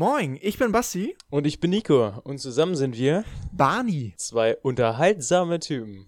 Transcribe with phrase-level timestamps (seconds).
[0.00, 1.16] Moin, ich bin Basti.
[1.28, 2.12] Und ich bin Nico.
[2.22, 4.14] Und zusammen sind wir Barney.
[4.16, 6.06] Zwei unterhaltsame Typen.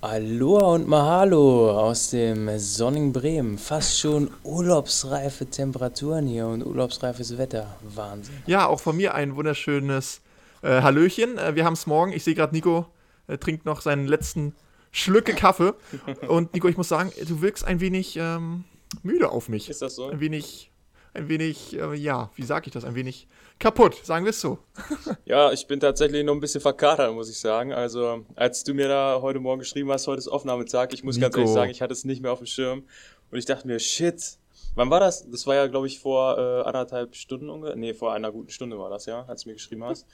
[0.00, 3.58] Aloha und Mahalo aus dem sonnigen Bremen.
[3.58, 7.76] Fast schon urlaubsreife Temperaturen hier und urlaubsreifes Wetter.
[7.82, 8.36] Wahnsinn.
[8.46, 10.22] Ja, auch von mir ein wunderschönes
[10.62, 11.36] äh, Hallöchen.
[11.36, 12.14] Äh, wir haben es morgen.
[12.14, 12.86] Ich sehe gerade, Nico
[13.28, 14.54] äh, trinkt noch seinen letzten
[14.90, 15.74] Schlücke Kaffee.
[16.28, 18.64] und Nico, ich muss sagen, du wirkst ein wenig ähm,
[19.02, 19.68] müde auf mich.
[19.68, 20.08] Ist das so?
[20.08, 20.72] Ein wenig,
[21.14, 22.84] ein wenig, äh, ja, wie sage ich das?
[22.84, 23.28] Ein wenig
[23.58, 24.58] kaputt, sagen wir es so.
[25.24, 27.72] ja, ich bin tatsächlich noch ein bisschen verkatert, muss ich sagen.
[27.72, 31.26] Also, als du mir da heute Morgen geschrieben hast, heute ist Aufnahmetag, ich muss Nico.
[31.26, 32.84] ganz ehrlich sagen, ich hatte es nicht mehr auf dem Schirm.
[33.30, 34.38] Und ich dachte mir, shit,
[34.78, 35.28] Wann war das?
[35.28, 37.74] Das war ja, glaube ich, vor äh, anderthalb Stunden ungefähr.
[37.74, 40.06] Nee, vor einer guten Stunde war das, ja, als du mir geschrieben hast.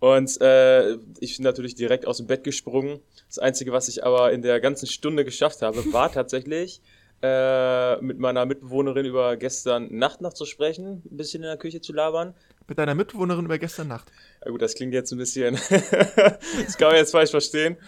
[0.00, 3.00] Und äh, ich bin natürlich direkt aus dem Bett gesprungen.
[3.28, 6.80] Das Einzige, was ich aber in der ganzen Stunde geschafft habe, war tatsächlich
[7.22, 11.80] äh, mit meiner Mitbewohnerin über gestern Nacht noch zu sprechen, ein bisschen in der Küche
[11.80, 12.34] zu labern.
[12.68, 14.12] Mit deiner Mitbewohnerin über gestern Nacht?
[14.44, 17.78] Ja gut, das klingt jetzt ein bisschen, das kann man jetzt falsch verstehen.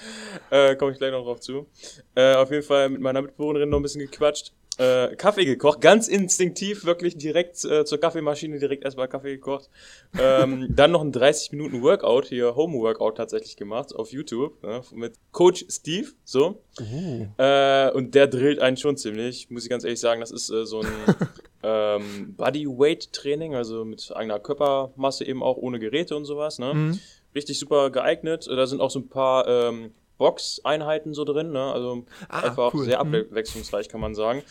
[0.50, 1.66] Äh, Komme ich gleich noch drauf zu.
[2.14, 6.08] Äh, auf jeden Fall mit meiner Mitbewohnerin noch ein bisschen gequatscht äh, Kaffee gekocht, ganz
[6.08, 9.70] instinktiv, wirklich direkt äh, zur Kaffeemaschine, direkt erstmal Kaffee gekocht.
[10.18, 14.82] Ähm, dann noch ein 30 Minuten Workout, hier Home Workout tatsächlich gemacht auf YouTube ne,
[14.94, 16.62] mit Coach Steve, so.
[16.80, 17.26] Uh.
[17.38, 20.66] Äh, und der drillt einen schon ziemlich, muss ich ganz ehrlich sagen, das ist äh,
[20.66, 20.88] so ein
[21.62, 26.74] ähm, Bodyweight Training, also mit eigener Körpermasse eben auch ohne Geräte und sowas, ne.
[26.74, 27.00] Mhm.
[27.34, 28.46] Richtig super geeignet.
[28.46, 31.72] Da sind auch so ein paar ähm, Box-Einheiten so drin, ne?
[31.72, 32.84] Also ah, einfach cool.
[32.84, 33.14] sehr mhm.
[33.14, 34.42] abwechslungsreich, kann man sagen.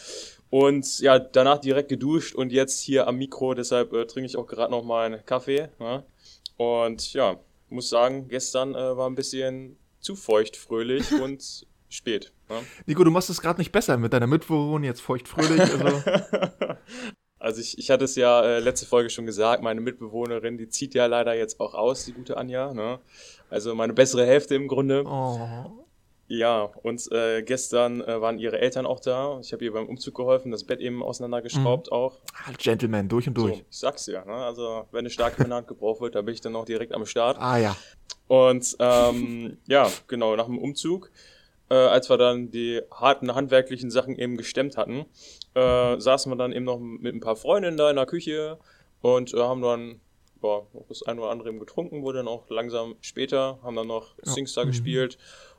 [0.49, 4.47] Und ja, danach direkt geduscht und jetzt hier am Mikro, deshalb äh, trinke ich auch
[4.47, 5.69] gerade noch mal einen Kaffee.
[5.80, 6.03] Ne?
[6.58, 12.31] Und ja, muss sagen, gestern äh, war ein bisschen zu feucht, fröhlich und spät.
[12.49, 12.61] Ne?
[12.86, 15.59] Nico, du machst es gerade nicht besser mit deiner Mitbewohnerin, jetzt feucht, fröhlich.
[15.59, 16.02] Also.
[17.46, 20.95] Also ich, ich hatte es ja äh, letzte Folge schon gesagt, meine Mitbewohnerin, die zieht
[20.95, 22.73] ja leider jetzt auch aus, die gute Anja.
[22.73, 22.98] Ne?
[23.52, 25.04] Also meine bessere Hälfte im Grunde.
[25.06, 25.86] Oh.
[26.28, 29.39] Ja, und äh, gestern äh, waren ihre Eltern auch da.
[29.42, 31.94] Ich habe ihr beim Umzug geholfen, das Bett eben auseinandergeschraubt mhm.
[31.94, 32.17] auch.
[32.34, 33.58] Ah, Gentleman, durch und durch.
[33.58, 34.34] So, ich sag's ja, ne?
[34.34, 37.38] also wenn eine starke Hand gebraucht wird, dann bin ich dann auch direkt am Start.
[37.39, 37.78] Ah ja.
[38.28, 41.11] Und ähm, ja, genau, nach dem Umzug,
[41.70, 45.05] äh, als wir dann die harten handwerklichen Sachen eben gestemmt hatten,
[45.55, 48.60] äh, saßen wir dann eben noch mit ein paar Freundinnen da in der Küche
[49.02, 50.02] und äh, haben dann
[50.43, 54.16] ja, das ein oder andere eben getrunken, wurde dann auch langsam später, haben dann noch
[54.23, 54.32] ja.
[54.32, 54.70] Singstar mhm.
[54.70, 55.17] gespielt.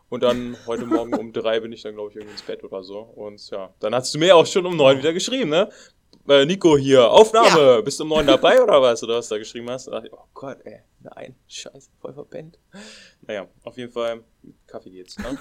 [0.09, 2.85] Und dann heute Morgen um drei bin ich dann, glaube ich, irgendwie ins Bett oder
[2.85, 3.01] so.
[3.01, 5.69] Und ja, dann hast du mir auch schon um neun wieder geschrieben, ne?
[6.29, 7.81] Äh, Nico hier, Aufnahme, ja.
[7.81, 9.03] bist du um neun dabei oder was?
[9.03, 9.89] Oder was du da geschrieben hast?
[9.89, 12.59] Da dachte ich, oh Gott, ey, nein, scheiße, voll verpennt.
[13.23, 14.23] Naja, auf jeden Fall,
[14.69, 15.39] Kaffee geht's, ne?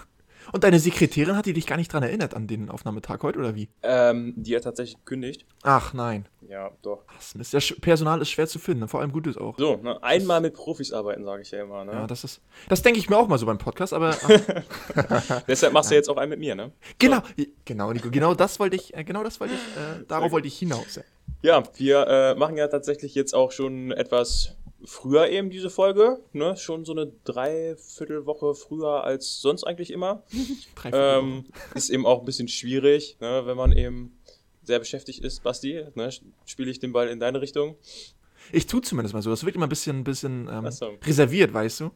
[0.52, 3.56] Und deine Sekretärin hat die dich gar nicht dran erinnert an den Aufnahmetag heute oder
[3.56, 3.70] wie?
[3.84, 5.46] Ähm, die hat tatsächlich gekündigt.
[5.64, 6.28] Ach nein.
[6.48, 7.04] Ja, doch.
[7.36, 9.58] Das, das Personal ist schwer zu finden, vor allem gutes auch.
[9.58, 11.86] So, ne, einmal mit Profis arbeiten, sage ich ja immer.
[11.86, 11.94] Ne?
[11.94, 12.42] Ja, das ist.
[12.70, 14.16] Das denke ich mir auch mal so beim Podcast, aber.
[15.48, 16.72] Deshalb machst du jetzt auch einen mit mir, ne?
[17.00, 17.46] Genau, so.
[17.66, 20.58] genau, Nico, genau das wollte ich, äh, genau das wollte ich, äh, darauf wollte ich
[20.58, 21.00] hinaus.
[21.42, 24.56] Ja, wir äh, machen ja tatsächlich jetzt auch schon etwas
[24.86, 26.56] früher eben diese Folge, ne?
[26.58, 30.24] Schon so eine Dreiviertelwoche früher als sonst eigentlich immer.
[30.92, 33.44] ähm, ist eben auch ein bisschen schwierig, ne?
[33.46, 34.18] wenn man eben
[34.64, 35.84] sehr beschäftigt ist, Basti.
[35.96, 36.10] Ne?
[36.46, 37.76] Spiele ich den Ball in deine Richtung?
[38.52, 39.30] Ich tue zumindest mal so.
[39.30, 40.94] Das wird immer ein bisschen, bisschen ähm, so.
[41.04, 41.86] reserviert, weißt du?
[41.86, 41.92] mhm.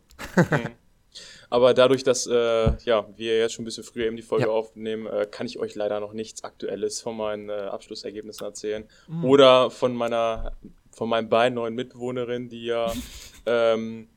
[1.49, 4.51] Aber dadurch, dass äh, ja, wir jetzt schon ein bisschen früher eben die Folge ja.
[4.51, 8.83] aufnehmen, äh, kann ich euch leider noch nichts Aktuelles von meinen äh, Abschlussergebnissen erzählen.
[9.07, 9.25] Mhm.
[9.25, 10.53] Oder von meiner
[10.99, 12.91] von meinen beiden neuen Mitbewohnerinnen, die ja
[13.45, 14.09] ähm,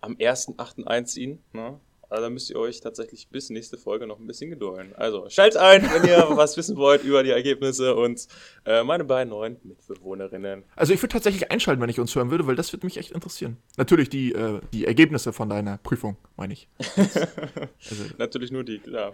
[0.00, 0.84] am 1.8.
[0.84, 1.42] einziehen.
[1.52, 1.80] Ne?
[2.08, 4.94] Also da müsst ihr euch tatsächlich bis nächste Folge noch ein bisschen gedulden.
[4.94, 8.28] Also schaltet ein, wenn ihr was wissen wollt über die Ergebnisse und
[8.64, 10.62] äh, meine beiden neuen Mitbewohnerinnen.
[10.76, 13.10] Also ich würde tatsächlich einschalten, wenn ich uns hören würde, weil das würde mich echt
[13.10, 13.56] interessieren.
[13.76, 16.68] Natürlich die, äh, die Ergebnisse von deiner Prüfung, meine ich.
[16.96, 18.04] also.
[18.16, 19.12] Natürlich nur die, klar.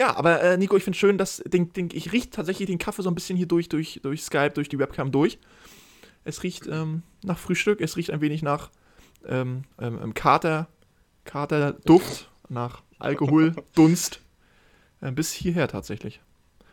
[0.00, 3.02] Ja, aber äh, Nico, ich finde schön, dass den, den, ich rieche tatsächlich den Kaffee
[3.02, 5.38] so ein bisschen hier durch, durch, durch Skype, durch die Webcam durch.
[6.26, 8.70] Es riecht ähm, nach Frühstück, es riecht ein wenig nach
[9.28, 10.66] ähm, ähm, Kater,
[11.24, 14.20] Katerduft, nach Alkohol, Dunst.
[15.00, 16.20] Äh, bis hierher tatsächlich.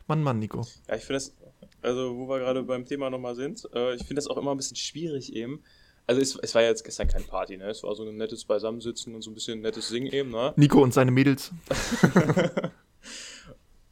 [0.07, 0.65] Mann, Mann, Nico.
[0.87, 1.35] Ja, ich finde das,
[1.83, 4.57] also wo wir gerade beim Thema nochmal sind, äh, ich finde das auch immer ein
[4.57, 5.63] bisschen schwierig eben.
[6.07, 7.69] Also es, es, war ja jetzt gestern kein Party, ne?
[7.69, 10.53] Es war so ein nettes Beisammensitzen und so ein bisschen nettes Singen eben, ne?
[10.55, 11.51] Nico und seine Mädels.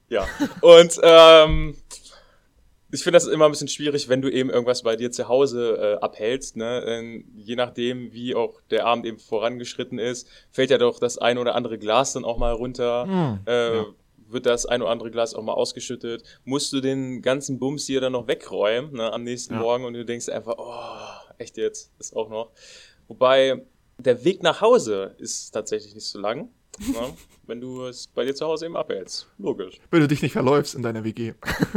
[0.09, 0.27] ja.
[0.61, 1.75] Und ähm,
[2.91, 5.77] ich finde das immer ein bisschen schwierig, wenn du eben irgendwas bei dir zu Hause
[5.77, 6.57] äh, abhältst.
[6.57, 6.83] Ne?
[6.85, 11.37] Ähm, je nachdem, wie auch der Abend eben vorangeschritten ist, fällt ja doch das ein
[11.37, 13.05] oder andere Glas dann auch mal runter.
[13.05, 13.85] Hm, äh, ja.
[14.27, 16.23] Wird das ein oder andere Glas auch mal ausgeschüttet?
[16.45, 19.59] Musst du den ganzen Bums hier dann noch wegräumen ne, am nächsten Ja.
[19.59, 22.51] Morgen und du denkst einfach, oh, echt jetzt, ist auch noch.
[23.07, 23.65] Wobei
[23.97, 26.49] der Weg nach Hause ist tatsächlich nicht so lang,
[26.87, 27.13] ne,
[27.47, 29.27] wenn du es bei dir zu Hause eben abhältst.
[29.37, 29.79] Logisch.
[29.89, 31.33] Wenn du dich nicht verläufst in deiner WG.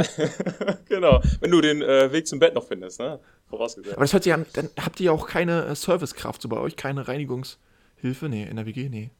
[0.89, 1.21] genau.
[1.39, 3.19] Wenn du den äh, Weg zum Bett noch findest, ne?
[3.49, 3.95] Vorausgesetzt.
[3.95, 6.57] Aber das hört sich an, dann habt ihr ja auch keine äh, Servicekraft so bei
[6.57, 8.29] euch, keine Reinigungshilfe?
[8.29, 8.89] Nee, in der WG?
[8.89, 9.11] Nee.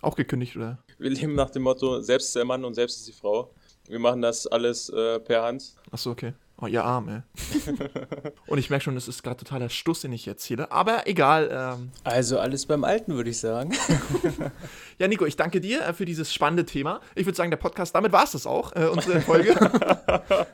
[0.00, 0.78] Auch gekündigt, oder?
[0.98, 3.52] Wir leben nach dem Motto, selbst ist der Mann und selbst ist die Frau.
[3.88, 5.74] Wir machen das alles äh, per Hand.
[5.90, 6.34] Achso, okay.
[6.60, 7.22] Oh, ihr Arm, ey.
[8.46, 10.70] Und ich merke schon, das ist gerade totaler Stuss, den ich erzähle.
[10.70, 11.48] Aber egal.
[11.52, 13.72] Ähm, Also alles beim Alten, würde ich sagen.
[14.98, 17.00] ja, Nico, ich danke dir äh, für dieses spannende Thema.
[17.16, 19.54] Ich würde sagen, der Podcast, damit war es das auch, äh, unsere Folge.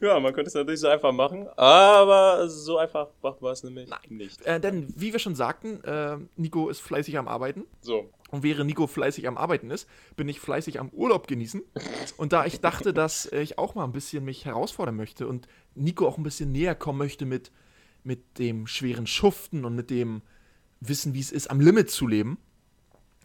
[0.06, 3.88] ja, man könnte es natürlich so einfach machen, aber so einfach macht man es nämlich
[4.08, 4.40] nicht.
[4.46, 7.64] äh, denn, wie wir schon sagten, äh, Nico ist fleißig am Arbeiten.
[7.80, 8.10] So.
[8.30, 11.62] Und während Nico fleißig am Arbeiten ist, bin ich fleißig am Urlaub genießen.
[12.16, 16.06] Und da ich dachte, dass ich auch mal ein bisschen mich herausfordern möchte und Nico
[16.06, 17.50] auch ein bisschen näher kommen möchte mit,
[18.04, 20.22] mit dem schweren Schuften und mit dem
[20.80, 22.38] Wissen, wie es ist, am Limit zu leben,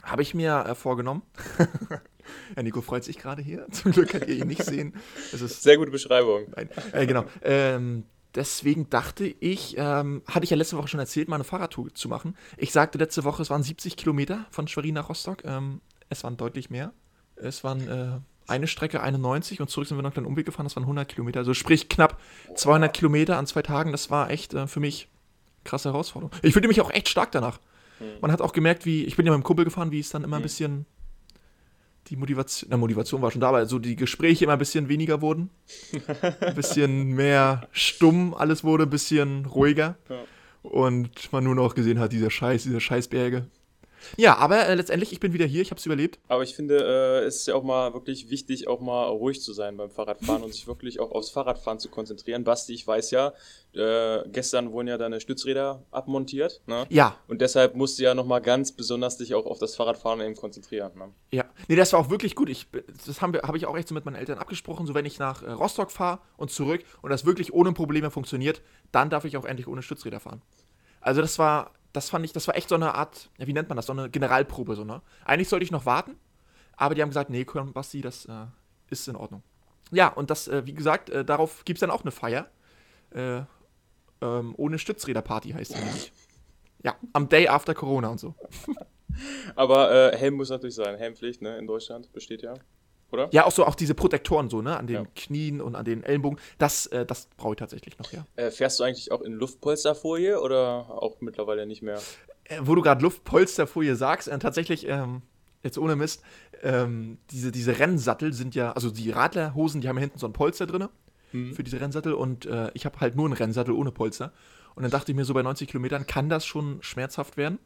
[0.06, 1.24] habe ich mir äh, vorgenommen.
[2.56, 3.68] ja, Nico freut sich gerade hier.
[3.72, 4.94] Zum Glück könnt ihr ihn nicht sehen.
[5.34, 6.46] Es ist Sehr gute Beschreibung.
[6.56, 7.26] Nein, äh, genau.
[7.42, 8.04] Ähm,
[8.36, 12.08] deswegen dachte ich, ähm, hatte ich ja letzte Woche schon erzählt, mal eine Fahrradtour zu
[12.08, 12.38] machen.
[12.58, 15.44] Ich sagte letzte Woche, es waren 70 Kilometer von Schwerin nach Rostock.
[15.44, 16.94] Ähm, es waren deutlich mehr.
[17.36, 20.66] Es waren äh, eine Strecke 91 und zurück sind wir noch einen kleinen Umweg gefahren.
[20.66, 21.40] Das waren 100 Kilometer.
[21.40, 22.20] Also sprich knapp
[22.56, 23.92] 200 Kilometer an zwei Tagen.
[23.92, 25.10] Das war echt äh, für mich
[25.64, 26.32] krasse Herausforderung.
[26.44, 27.60] Ich fühlte mich auch echt stark danach.
[28.22, 30.24] Man hat auch gemerkt, wie, ich bin ja mit dem Kumpel gefahren, wie es dann
[30.24, 30.86] immer ein bisschen
[32.08, 35.22] die Motivation, na, Motivation war schon da, aber so die Gespräche immer ein bisschen weniger
[35.22, 35.50] wurden.
[36.40, 39.98] Ein bisschen mehr stumm, alles wurde ein bisschen ruhiger.
[40.10, 40.20] Ja.
[40.62, 43.48] Und man nur noch gesehen hat, dieser Scheiß, diese Scheißberge.
[44.18, 46.20] Ja, aber äh, letztendlich, ich bin wieder hier, ich habe es überlebt.
[46.28, 49.54] Aber ich finde, äh, es ist ja auch mal wirklich wichtig, auch mal ruhig zu
[49.54, 52.44] sein beim Fahrradfahren und sich wirklich auch aufs Fahrradfahren zu konzentrieren.
[52.44, 53.34] Basti, ich weiß ja,
[53.74, 56.62] äh, gestern wurden ja deine Stützräder abmontiert.
[56.66, 56.86] Ne?
[56.90, 60.36] Ja, Und deshalb musst du ja nochmal ganz besonders dich auch auf das Fahrradfahren eben
[60.36, 60.92] konzentrieren.
[60.96, 61.12] Ne?
[61.32, 61.46] ja.
[61.68, 62.50] Nee, das war auch wirklich gut.
[62.50, 62.68] Ich,
[63.06, 64.86] das habe hab ich auch echt so mit meinen Eltern abgesprochen.
[64.86, 68.62] So, wenn ich nach äh, Rostock fahre und zurück und das wirklich ohne Probleme funktioniert,
[68.92, 70.42] dann darf ich auch endlich ohne Stützräder fahren.
[71.02, 73.76] Also, das war, das fand ich, das war echt so eine Art, wie nennt man
[73.76, 75.02] das, so eine Generalprobe, so, ne?
[75.24, 76.18] Eigentlich sollte ich noch warten,
[76.76, 78.46] aber die haben gesagt, nee, komm, Basti, das äh,
[78.90, 79.44] ist in Ordnung.
[79.92, 82.50] Ja, und das, äh, wie gesagt, äh, darauf gibt es dann auch eine Feier.
[83.12, 83.42] Äh,
[84.22, 86.12] ähm, ohne Stützräderparty heißt die nämlich.
[86.84, 88.36] Ja, am Day after Corona und so.
[89.56, 90.98] Aber äh, Helm muss natürlich sein.
[90.98, 92.56] Helmpflicht ne, in Deutschland besteht ja.
[93.12, 93.30] Oder?
[93.32, 95.08] Ja, auch so, auch diese Protektoren so, ne, an den Ja.
[95.16, 96.40] Knien und an den Ellenbogen.
[96.58, 98.26] Das, äh, das brauche ich tatsächlich noch, ja.
[98.36, 102.00] Äh, fährst du eigentlich auch in Luftpolsterfolie oder auch mittlerweile nicht mehr?
[102.46, 105.22] Äh, wo du gerade Luftpolsterfolie sagst, äh, tatsächlich, ähm,
[105.64, 106.24] jetzt ohne Mist,
[106.62, 110.34] ähm, diese, diese Rennsattel sind ja, also die Radlerhosen, die haben ja hinten so ein
[110.34, 110.88] Polster drin
[111.54, 114.32] für diese Rennsattel und äh, ich habe halt nur einen Rennsattel ohne Polster.
[114.74, 117.60] Und dann dachte ich mir so, bei 90 Kilometern kann das schon schmerzhaft werden.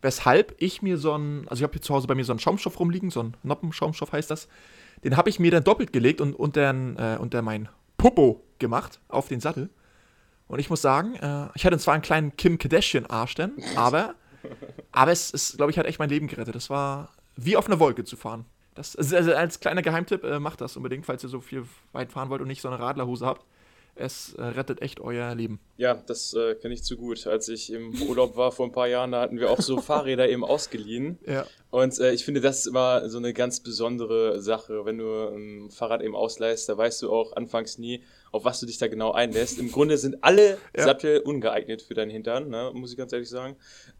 [0.00, 2.38] Weshalb ich mir so einen, also ich habe hier zu Hause bei mir so einen
[2.38, 4.48] Schaumstoff rumliegen, so einen Noppenschaumstoff heißt das.
[5.04, 9.28] Den habe ich mir dann doppelt gelegt und unter, äh, unter mein Popo gemacht auf
[9.28, 9.70] den Sattel.
[10.48, 14.14] Und ich muss sagen, äh, ich hatte zwar einen kleinen Kim Kardashian-Arsch dann, aber,
[14.92, 16.54] aber es ist, glaube ich, hat echt mein Leben gerettet.
[16.54, 18.44] Das war wie auf einer Wolke zu fahren.
[18.74, 22.12] Das, also also als kleiner Geheimtipp, äh, macht das unbedingt, falls ihr so viel weit
[22.12, 23.44] fahren wollt und nicht so eine Radlerhose habt.
[23.98, 25.58] Es äh, rettet echt euer Leben.
[25.76, 27.26] Ja, das äh, kenne ich zu gut.
[27.26, 30.28] Als ich im Urlaub war vor ein paar Jahren, da hatten wir auch so Fahrräder
[30.28, 31.18] eben ausgeliehen.
[31.26, 31.46] Ja.
[31.70, 34.84] Und äh, ich finde, das ist immer so eine ganz besondere Sache.
[34.84, 38.66] Wenn du ein Fahrrad eben ausleihst, da weißt du auch anfangs nie, auf was du
[38.66, 39.58] dich da genau einlässt.
[39.58, 40.84] Im Grunde sind alle Ja.
[40.84, 43.56] Sattel ungeeignet für deinen Hintern, ne, muss ich ganz ehrlich sagen.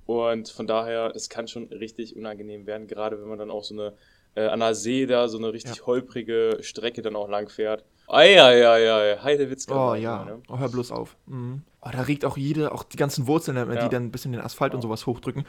[0.07, 3.75] Und von daher, es kann schon richtig unangenehm werden, gerade wenn man dann auch so
[3.75, 3.95] eine
[4.35, 5.87] äh, an der See da so eine richtig Ja.
[5.87, 7.85] holprige Strecke dann auch lang fährt.
[8.09, 9.91] Eieiei, Heidewitzka.
[9.91, 10.43] Oh ja, ne?
[10.49, 11.17] oh, hör bloß auf.
[11.27, 11.63] Mhm.
[11.81, 13.89] Oh, da regt auch jede, auch die ganzen Wurzeln, äh, die Ja.
[13.89, 15.45] dann ein bisschen den Asphalt und sowas hochdrücken.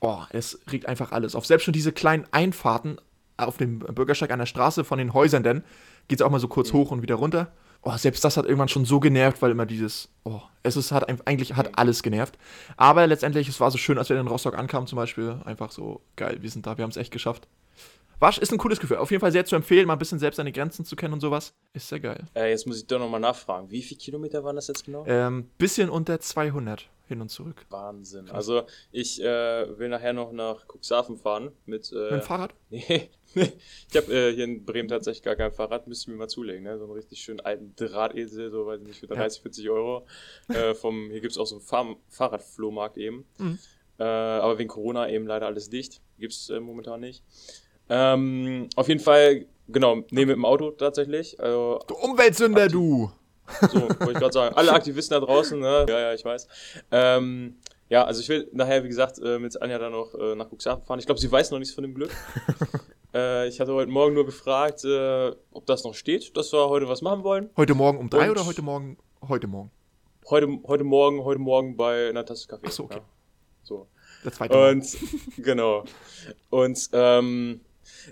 [0.00, 1.46] Oh, es regt einfach alles auf.
[1.46, 2.98] Selbst schon diese kleinen Einfahrten
[3.36, 5.64] auf dem Bürgersteig an der Straße von den Häusern, dann
[6.08, 6.50] geht es auch mal so Mhm.
[6.52, 7.52] kurz hoch und wieder runter.
[7.84, 11.08] Oh, selbst das hat irgendwann schon so genervt, weil immer dieses, oh, es ist, hat
[11.26, 12.38] eigentlich hat alles genervt.
[12.76, 16.00] Aber letztendlich, es war so schön, als wir in Rostock ankamen zum Beispiel, einfach so
[16.14, 17.48] geil, wir sind da, wir haben es echt geschafft.
[18.22, 18.98] War, ist ein cooles Gefühl.
[18.98, 21.18] Auf jeden Fall sehr zu empfehlen, mal ein bisschen selbst seine Grenzen zu kennen und
[21.18, 21.54] sowas.
[21.72, 22.24] Ist sehr geil.
[22.36, 23.68] Äh, jetzt muss ich doch nochmal nachfragen.
[23.68, 25.04] Wie viele Kilometer waren das jetzt genau?
[25.08, 27.66] Ähm, bisschen unter 200 hin und zurück.
[27.70, 28.30] Wahnsinn.
[28.30, 28.62] Also
[28.92, 32.54] ich äh, will nachher noch nach Cuxhaven fahren mit, Mit äh, dem Fahrrad?
[32.70, 36.28] nee, ich habe äh, hier in Bremen tatsächlich gar kein Fahrrad, müsste ich mir mal
[36.28, 36.78] zulegen, ne?
[36.78, 39.42] So einen richtig schönen alten Drahtesel, so weiß ich nicht, für 30, ja.
[39.42, 40.06] 40 Euro.
[40.48, 43.24] Äh, vom, hier gibt es auch so einen Fahr Fahrradflohmarkt eben.
[43.38, 43.58] Mhm.
[43.98, 46.00] Äh, aber wegen Corona eben leider alles dicht.
[46.20, 47.24] Gibt es äh, momentan nicht.
[47.88, 51.38] Ähm, auf jeden Fall, genau, nehme mit dem Auto tatsächlich.
[51.40, 53.10] Also, du Umweltsünder, du!
[53.60, 54.54] So, wollte ich gerade sagen.
[54.56, 55.86] Alle Aktivisten da draußen, ne?
[55.88, 56.48] Ja, ja, ich weiß.
[56.90, 57.56] Ähm,
[57.88, 60.84] ja, also ich will nachher, wie gesagt, äh, mit Anja dann noch äh, nach Cuxhaven
[60.84, 60.98] fahren.
[60.98, 62.10] Ich glaube, sie weiß noch nichts von dem Glück.
[63.14, 66.88] äh, ich hatte heute Morgen nur gefragt, äh, ob das noch steht, dass wir heute
[66.88, 67.50] was machen wollen.
[67.56, 68.96] Heute Morgen um drei Und oder heute Morgen?
[69.28, 69.70] Heute Morgen.
[70.30, 72.66] Heute, heute Morgen, heute Morgen bei einer Tasse Kaffee.
[72.68, 72.96] Ach so, okay.
[72.96, 73.04] Ja.
[73.62, 73.86] So.
[74.24, 74.96] Der zweite Und,
[75.36, 75.84] genau.
[76.48, 77.60] Und, ähm,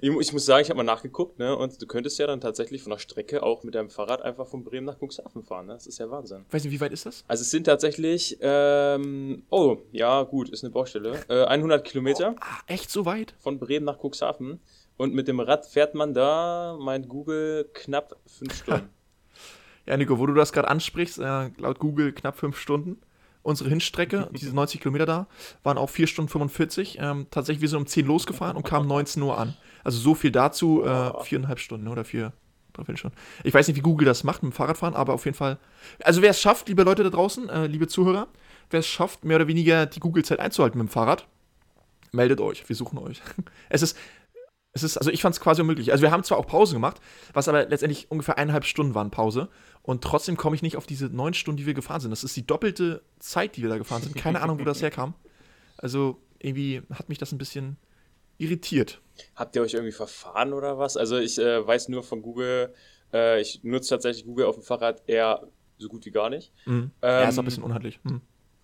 [0.00, 1.56] ich, ich muss sagen, ich habe mal nachgeguckt, ne?
[1.56, 4.64] Und du könntest ja dann tatsächlich von der Strecke auch mit deinem Fahrrad einfach von
[4.64, 5.74] Bremen nach Cuxhaven fahren, ne?
[5.74, 6.44] Das ist ja Wahnsinn.
[6.50, 7.24] Weiß nicht, wie weit ist das?
[7.28, 11.20] Also es sind tatsächlich, ähm, oh, ja, gut, ist eine Baustelle.
[11.28, 12.34] Äh, 100 Kilometer.
[12.36, 13.34] Oh, ah, echt so weit?
[13.38, 14.60] Von Bremen nach Cuxhaven.
[14.96, 18.90] Und mit dem Rad fährt man da, meint Google, knapp fünf Stunden.
[19.86, 23.00] ja, Nico, wo du das gerade ansprichst, äh, laut Google knapp fünf Stunden
[23.42, 25.26] unsere Hinstrecke, diese 90 Kilometer da,
[25.62, 26.98] waren auch 4 Stunden 45.
[27.00, 29.54] Ähm, tatsächlich, wir sind um 10 losgefahren und kamen 19 Uhr an.
[29.84, 32.32] Also so viel dazu, äh, viereinhalb Stunden oder vier,
[32.72, 33.16] dreiviertel Stunden.
[33.44, 35.58] Ich weiß nicht, wie Google das macht mit dem Fahrradfahren, aber auf jeden Fall.
[36.04, 38.28] Also wer es schafft, liebe Leute da draußen, äh, liebe Zuhörer,
[38.70, 41.26] wer es schafft, mehr oder weniger die Google-Zeit einzuhalten mit dem Fahrrad,
[42.12, 43.22] meldet euch, wir suchen euch.
[43.68, 43.96] Es ist,
[44.72, 45.90] es ist, also ich fand es quasi unmöglich.
[45.90, 47.00] Also wir haben zwar auch Pause gemacht,
[47.32, 49.48] was aber letztendlich ungefähr eineinhalb Stunden waren Pause.
[49.82, 52.10] Und trotzdem komme ich nicht auf diese neun Stunden, die wir gefahren sind.
[52.10, 54.14] Das ist die doppelte Zeit, die wir da gefahren sind.
[54.14, 55.14] Keine Ahnung, wo das herkam.
[55.76, 57.78] Also irgendwie hat mich das ein bisschen
[58.38, 59.00] irritiert.
[59.34, 60.96] Habt ihr euch irgendwie verfahren oder was?
[60.96, 62.72] Also ich äh, weiß nur von Google,
[63.12, 65.46] äh, ich nutze tatsächlich Google auf dem Fahrrad eher
[65.78, 66.52] so gut wie gar nicht.
[66.64, 66.72] Mhm.
[66.72, 67.98] Ähm, ja, ist ein bisschen unhandlich.
[68.04, 68.20] Mhm.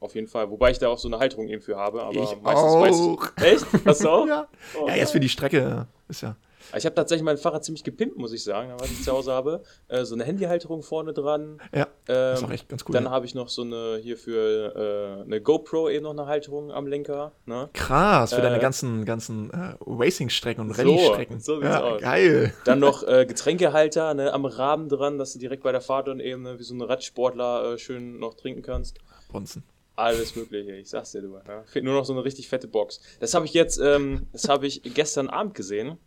[0.06, 0.48] Auf jeden Fall.
[0.52, 2.00] Wobei ich da auch so eine Halterung eben für habe.
[2.00, 3.32] Aber ich auch.
[3.38, 3.66] Ich, echt?
[3.84, 4.26] Hast du auch?
[4.28, 4.46] ja.
[4.80, 5.88] Oh, ja, erst für die Strecke.
[6.08, 6.36] Ist ja.
[6.76, 9.62] Ich habe tatsächlich mein Fahrrad ziemlich gepimpt, muss ich sagen, was ich zu Hause habe.
[9.88, 11.60] Äh, so eine Handyhalterung vorne dran.
[11.74, 11.82] Ja.
[11.82, 12.92] Ähm, das ist auch echt ganz cool.
[12.92, 13.10] Dann ja.
[13.10, 16.86] habe ich noch so eine hier für äh, eine GoPro eben noch eine Halterung am
[16.86, 17.32] Lenker.
[17.46, 17.68] Ne?
[17.72, 21.40] Krass, für äh, deine ganzen, ganzen äh, Racing-Strecken und Rallye-Strecken.
[21.40, 22.00] So, so ja, aus.
[22.00, 22.54] Geil.
[22.64, 26.20] Dann noch äh, Getränkehalter ne, am Rahmen dran, dass du direkt bei der Fahrt dann
[26.20, 28.98] eben ne, wie so ein Radsportler äh, schön noch trinken kannst.
[29.30, 29.64] Bonzen.
[29.96, 31.40] Alles Mögliche, ich sag's dir, du.
[31.48, 31.64] Ja.
[31.64, 33.00] Fehlt nur noch so eine richtig fette Box.
[33.18, 35.98] Das habe ich jetzt, ähm, das habe ich gestern Abend gesehen.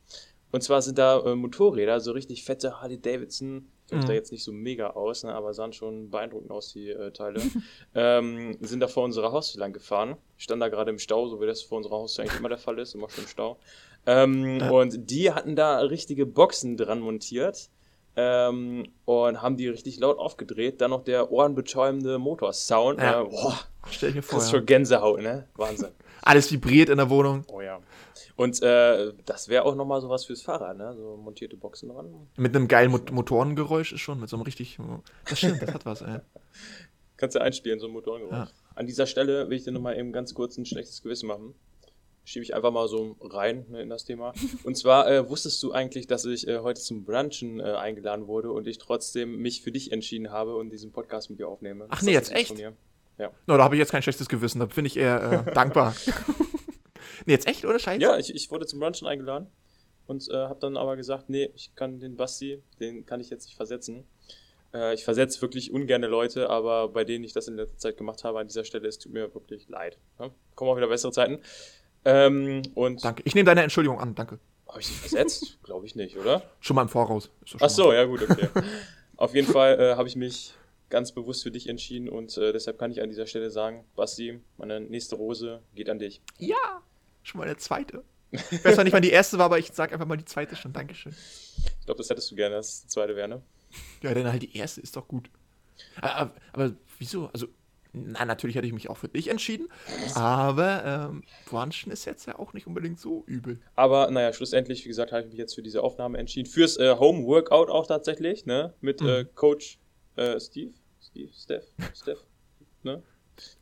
[0.51, 3.67] Und zwar sind da äh, Motorräder, so richtig fette Harley Davidson.
[3.87, 4.07] Kennt mhm.
[4.07, 7.41] da jetzt nicht so mega aus, ne, aber sahen schon beeindruckend aus, die äh, Teile.
[7.95, 10.17] ähm, sind da vor unserer Haustür lang gefahren.
[10.37, 12.77] Stand da gerade im Stau, so wie das vor unserer Haustür eigentlich immer der Fall
[12.77, 13.57] ist, immer schon im Stau.
[14.05, 14.69] Ähm, ja.
[14.69, 17.69] Und die hatten da richtige Boxen dran montiert.
[18.21, 20.81] Ähm, und haben die richtig laut aufgedreht.
[20.81, 22.99] Dann noch der ohrenbetäubende Motorsound.
[22.99, 23.21] Ja.
[23.21, 23.57] Äh, boah,
[23.89, 24.39] Stell mir vor.
[24.39, 25.47] Das ist schon Gänsehaut, ne?
[25.55, 25.91] Wahnsinn.
[26.21, 27.45] Alles vibriert in der Wohnung.
[27.47, 27.79] Oh ja.
[28.35, 30.93] Und äh, das wäre auch nochmal sowas fürs Fahrrad, ne?
[30.95, 32.27] So montierte Boxen dran.
[32.35, 34.77] Mit einem geilen Mot Motorengeräusch ist schon, mit so einem richtig.
[35.29, 36.19] Das stimmt, das hat was, ey.
[37.17, 38.49] Kannst du einspielen, so ein Motorengeräusch.
[38.49, 38.49] Ja.
[38.75, 41.53] An dieser Stelle will ich dir nochmal eben ganz kurz ein schlechtes Gewissen machen.
[42.29, 44.33] Schiebe ich einfach mal so rein ne, in das Thema.
[44.63, 48.51] Und zwar äh, wusstest du eigentlich, dass ich äh, heute zum Brunchen äh, eingeladen wurde
[48.51, 51.87] und ich trotzdem mich für dich entschieden habe und diesen Podcast mit dir aufnehme.
[51.89, 52.55] Ach nee, jetzt echt?
[52.59, 53.31] Ja.
[53.47, 55.95] No, da habe ich jetzt kein schlechtes Gewissen, da bin ich eher äh, dankbar.
[57.25, 57.99] nee, jetzt echt, oder Scheiße?
[57.99, 59.47] Ja, ich, ich wurde zum Brunchen eingeladen
[60.05, 63.45] und äh, habe dann aber gesagt, nee, ich kann den Basti, den kann ich jetzt
[63.45, 64.03] nicht versetzen.
[64.71, 68.23] Äh, ich versetze wirklich ungerne Leute, aber bei denen ich das in letzter Zeit gemacht
[68.23, 69.97] habe, an dieser Stelle, es tut mir wirklich leid.
[70.19, 70.29] Ja?
[70.53, 71.39] Kommen auch wieder bessere Zeiten.
[72.09, 73.21] Ähm, und danke.
[73.25, 74.39] Ich nehme deine Entschuldigung an, danke.
[74.67, 75.57] Habe ich sie versetzt?
[75.63, 76.43] Glaube ich nicht, oder?
[76.59, 77.29] Schon mal im Voraus.
[77.59, 78.49] Ach so, ja gut, okay.
[79.17, 80.53] Auf jeden Fall äh, habe ich mich
[80.89, 84.39] ganz bewusst für dich entschieden und äh, deshalb kann ich an dieser Stelle sagen, Basti,
[84.57, 86.21] meine nächste Rose geht an dich.
[86.39, 86.81] Ja,
[87.21, 88.03] schon mal der zweite.
[88.31, 90.55] Ich weiß zwar nicht, wann die erste war, aber ich sag einfach mal die zweite
[90.55, 90.73] schon.
[90.73, 91.13] Dankeschön.
[91.79, 93.41] Ich glaube, das hättest du gerne, dass die zweite wäre, ne?
[94.01, 95.29] Ja, dann halt die erste ist doch gut.
[96.01, 97.27] Aber, aber wieso?
[97.27, 97.47] Also,
[97.91, 99.67] na, natürlich hätte ich mich auch für dich entschieden,
[100.13, 103.59] aber ähm, Brunchen ist jetzt ja auch nicht unbedingt so übel.
[103.75, 106.47] Aber naja, schlussendlich, wie gesagt, habe ich mich jetzt für diese Aufnahme entschieden.
[106.47, 108.73] Fürs äh, Home Workout auch tatsächlich, ne?
[108.81, 109.07] Mit mhm.
[109.07, 109.79] äh, Coach
[110.17, 111.65] äh, Steve, Steve, Steph,
[111.95, 112.23] Steph,
[112.83, 113.01] ne?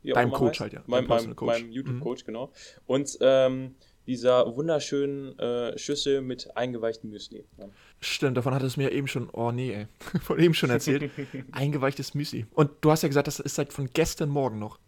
[0.04, 0.60] Deinem Coach heißt.
[0.60, 0.82] halt, ja.
[0.86, 2.26] Mein, meinem, meinem YouTube-Coach, mhm.
[2.26, 2.52] genau.
[2.86, 7.44] Und ähm, dieser wunderschönen äh, Schüssel mit eingeweichtem Müsli.
[7.58, 7.68] Ja.
[8.00, 9.86] Stimmt, davon hat es mir eben schon, oh nee, ey,
[10.20, 11.10] von eben schon erzählt.
[11.52, 12.46] Eingeweichtes Müsli.
[12.54, 14.78] Und du hast ja gesagt, das ist seit von gestern Morgen noch.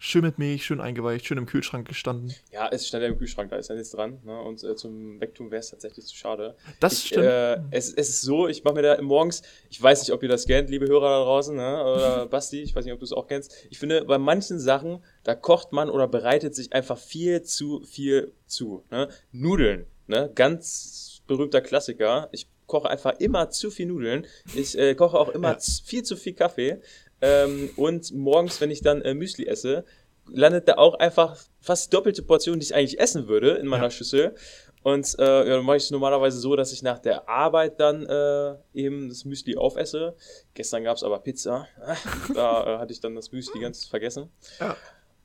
[0.00, 2.32] Schön mit Milch, schön eingeweicht, schön im Kühlschrank gestanden.
[2.52, 4.20] Ja, es stand ja im Kühlschrank, da ist ja nichts dran.
[4.24, 4.40] Ne?
[4.40, 6.54] Und äh, zum Wegtun wäre es tatsächlich zu schade.
[6.78, 7.24] Das ich, stimmt.
[7.24, 10.28] Äh, es, es, ist so, ich mache mir da morgens, ich weiß nicht, ob ihr
[10.28, 11.82] das kennt, liebe Hörer da draußen, ne?
[11.82, 13.52] oder Basti, ich weiß nicht, ob du es auch kennst.
[13.70, 18.32] Ich finde, bei manchen Sachen, da kocht man oder bereitet sich einfach viel zu viel
[18.46, 18.84] zu.
[18.92, 19.08] Ne?
[19.32, 20.30] Nudeln ne?
[20.34, 22.28] Ganz berühmter Klassiker.
[22.32, 24.26] Ich koche einfach immer zu viel Nudeln.
[24.56, 25.58] Ich äh, koche auch immer Ja.
[25.84, 26.80] viel zu viel Kaffee.
[27.20, 29.84] Ähm, und morgens, wenn ich dann äh, Müsli esse,
[30.30, 33.90] landet da auch einfach fast doppelte Portion, die ich eigentlich essen würde in meiner Ja.
[33.90, 34.34] Schüssel.
[34.82, 38.06] Und äh, ja, dann mache ich es normalerweise so, dass ich nach der Arbeit dann
[38.06, 40.14] äh, eben das Müsli aufesse.
[40.54, 41.66] Gestern gab es aber Pizza.
[42.34, 44.30] da äh, hatte ich dann das Müsli ganz vergessen.
[44.60, 44.76] Ja.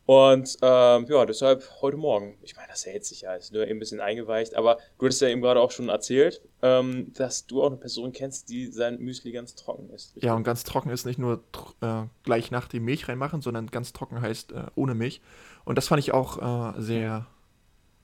[0.06, 2.38] Und ähm, ja, deshalb heute Morgen.
[2.42, 4.56] Ich meine, das hält sich ja, ist nur eben ein bisschen eingeweicht.
[4.56, 8.12] Aber du hattest ja eben gerade auch schon erzählt, ähm, dass du auch eine Person
[8.12, 10.14] kennst, die sein Müsli ganz trocken isst.
[10.22, 11.44] Ja, und ganz trocken ist nicht nur
[11.82, 15.22] äh, gleich nach dem Milch reinmachen, sondern ganz trocken heißt äh, ohne Milch.
[15.64, 17.26] Und das fand ich auch äh, sehr,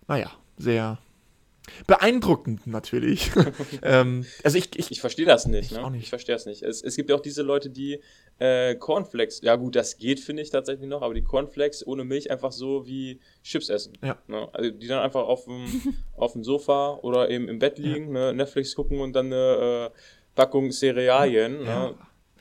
[0.07, 0.99] naja, sehr
[1.87, 3.31] beeindruckend natürlich.
[3.81, 5.89] ähm, also ich, ich, Ich verstehe das nicht, Ich ne?
[5.91, 6.03] nicht.
[6.03, 6.63] Ich verstehe das nicht.
[6.63, 7.99] Es, es gibt ja auch diese Leute, die
[8.39, 12.31] äh, Cornflakes, ja gut, das geht, finde ich tatsächlich noch, aber die Cornflakes ohne Milch
[12.31, 13.93] einfach so wie Chips essen.
[14.03, 14.17] Ja.
[14.27, 14.47] Ne?
[14.53, 15.65] Also die dann einfach auf dem,
[16.17, 18.33] auf dem Sofa oder eben im Bett liegen, ne?
[18.33, 19.99] Netflix gucken und dann eine äh,
[20.35, 21.89] Packung Cerealien, Ja.
[21.89, 21.95] ne?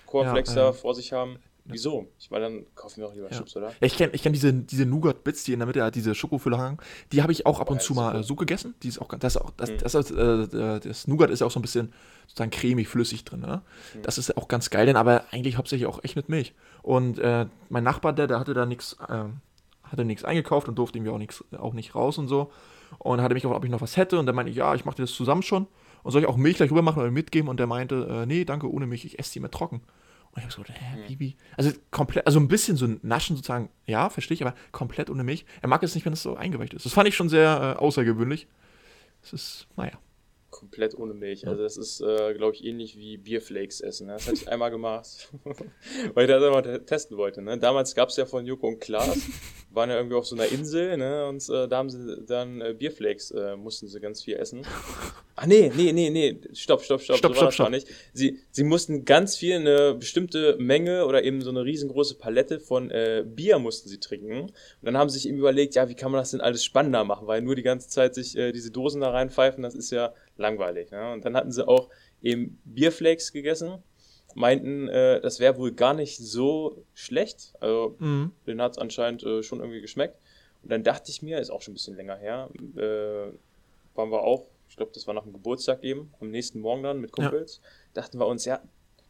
[0.07, 1.39] Cornflakes Ja, da äh, vor sich haben.
[1.73, 2.09] Wieso?
[2.19, 3.37] Ich meine, dann kaufen wir auch lieber Ja.
[3.39, 3.69] Chips, oder?
[3.69, 6.59] Ja, ich kenne ich kenn diese, diese Nougat-Bits, die in der Mitte hat, diese Schokofülle
[6.59, 6.79] haben.
[7.13, 8.75] Die habe ich auch ab und ja, zu mal äh, so gegessen.
[8.83, 9.79] Die ist auch, das, auch, das, Mhm.
[9.79, 11.93] das, ist, äh, äh, das Nougat ist ja auch so ein bisschen
[12.27, 13.41] sozusagen cremig, flüssig drin.
[13.41, 13.63] Ne?
[13.95, 14.03] Mhm.
[14.03, 16.55] Das ist auch ganz geil, denn aber eigentlich hauptsächlich auch echt mit Milch.
[16.83, 18.97] Und äh, mein Nachbar, der, der hatte da nichts,
[19.83, 22.51] hatte nichts eingekauft und durfte irgendwie auch, nix, auch nicht raus und so.
[22.99, 24.19] Und hatte mich gefragt, ob ich noch was hätte.
[24.19, 25.67] Und dann meinte ich, ja, ich mache dir das zusammen schon.
[26.03, 27.49] Und soll ich auch Milch gleich rüber machen oder mitgeben?
[27.49, 29.83] Und der meinte, äh, nee, danke, ohne Milch, ich esse die mit trocken.
[30.45, 31.37] Und ich habe so, hä, wie, wie?
[31.57, 35.25] Also komplett, also ein bisschen so ein Naschen sozusagen, ja, verstehe ich, aber komplett ohne
[35.25, 35.45] Milch.
[35.63, 36.85] Er mag es nicht, wenn es so eingeweicht ist.
[36.87, 38.47] Das fand ich schon sehr äh, außergewöhnlich.
[39.23, 39.93] Es ist, naja.
[40.51, 41.47] Komplett ohne Milch.
[41.47, 44.07] Also das ist, äh, glaube ich, ähnlich wie Bierflakes essen.
[44.07, 44.15] Ne?
[44.15, 45.31] Das hatte ich einmal gemacht,
[46.15, 47.43] weil ich das einmal te- testen wollte.
[47.43, 47.59] Ne?
[47.59, 49.19] Damals gab es ja von Joko und Klaas,
[49.71, 51.27] waren ja irgendwie auf so einer Insel ne?
[51.29, 54.67] und äh, da haben sie dann äh, Bierflakes, äh, mussten sie ganz viel essen.
[55.41, 57.87] Ach nee, nee, nee, nee, stopp, stopp, stopp, Stopp, so war stopp, gar nicht.
[58.13, 62.91] Sie, sie mussten ganz viel, eine bestimmte Menge oder eben so eine riesengroße Palette von
[62.91, 64.41] äh, Bier mussten sie trinken.
[64.41, 64.53] Und
[64.83, 67.29] dann haben sie sich eben überlegt, ja, wie kann man das denn alles spannender machen,
[67.29, 70.91] weil nur die ganze Zeit sich äh, diese Dosen da reinpfeifen, das ist ja langweilig.
[70.91, 71.13] Ne?
[71.13, 71.89] Und dann hatten sie auch
[72.21, 73.81] eben Bierflakes gegessen,
[74.35, 77.53] meinten, äh, das wäre wohl gar nicht so schlecht.
[77.61, 78.33] Also Mhm.
[78.49, 80.17] den hat es anscheinend äh, schon irgendwie geschmeckt.
[80.65, 83.33] Und dann dachte ich mir, ist auch schon ein bisschen länger her, äh,
[83.97, 87.01] waren wir auch, ich glaube, das war nach dem Geburtstag eben, am nächsten Morgen dann
[87.01, 87.61] mit Kumpels,
[87.95, 88.63] dachten wir uns, ja,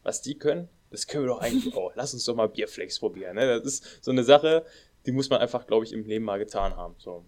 [0.03, 1.91] was die können, das können wir doch eigentlich auch.
[1.95, 3.35] Lass uns doch mal Bierflakes probieren.
[3.35, 3.47] Ne?
[3.47, 4.65] Das ist so eine Sache,
[5.05, 6.95] die muss man einfach, glaube ich, im Leben mal getan haben.
[6.97, 7.25] So.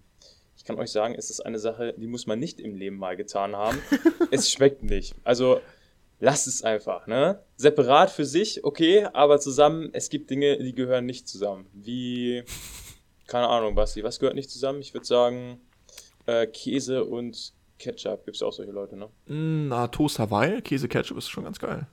[0.58, 3.16] Ich kann euch sagen, es ist eine Sache, die muss man nicht im Leben mal
[3.16, 3.80] getan haben.
[4.32, 5.16] es schmeckt nicht.
[5.24, 5.62] Also
[6.20, 7.08] lasst es einfach.
[7.08, 7.44] Ne?
[7.58, 11.68] Separat für sich, okay, aber zusammen, es gibt Dinge, die gehören nicht zusammen.
[11.74, 12.44] Wie,
[13.28, 14.82] keine Ahnung, Basti, was gehört nicht zusammen?
[14.82, 15.62] Ich würde sagen,
[16.26, 18.26] äh, Käse und Ketchup.
[18.26, 19.08] Gibt es auch solche Leute, ne?
[19.28, 21.88] Mm, Na, Toast Hawaii, Käse Ketchup ist schon ganz geil.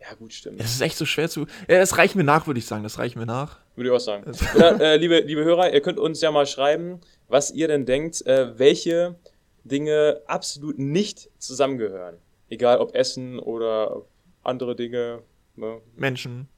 [0.00, 0.60] Ja, gut, stimmt.
[0.60, 1.40] Es ist echt so schwer zu.
[1.68, 2.82] Ja, das reicht mir nach, würde ich sagen.
[2.84, 3.58] Das reicht mir nach.
[3.74, 4.30] Würde ich auch sagen.
[4.54, 8.24] Oder, äh, liebe, liebe Hörer, ihr könnt uns ja mal schreiben, was ihr denn denkt,
[8.26, 9.16] äh, welche
[9.64, 12.16] Dinge absolut nicht zusammengehören.
[12.48, 14.02] Egal ob Essen oder
[14.44, 15.20] andere Dinge,
[15.56, 15.80] ne?
[15.96, 16.48] Menschen,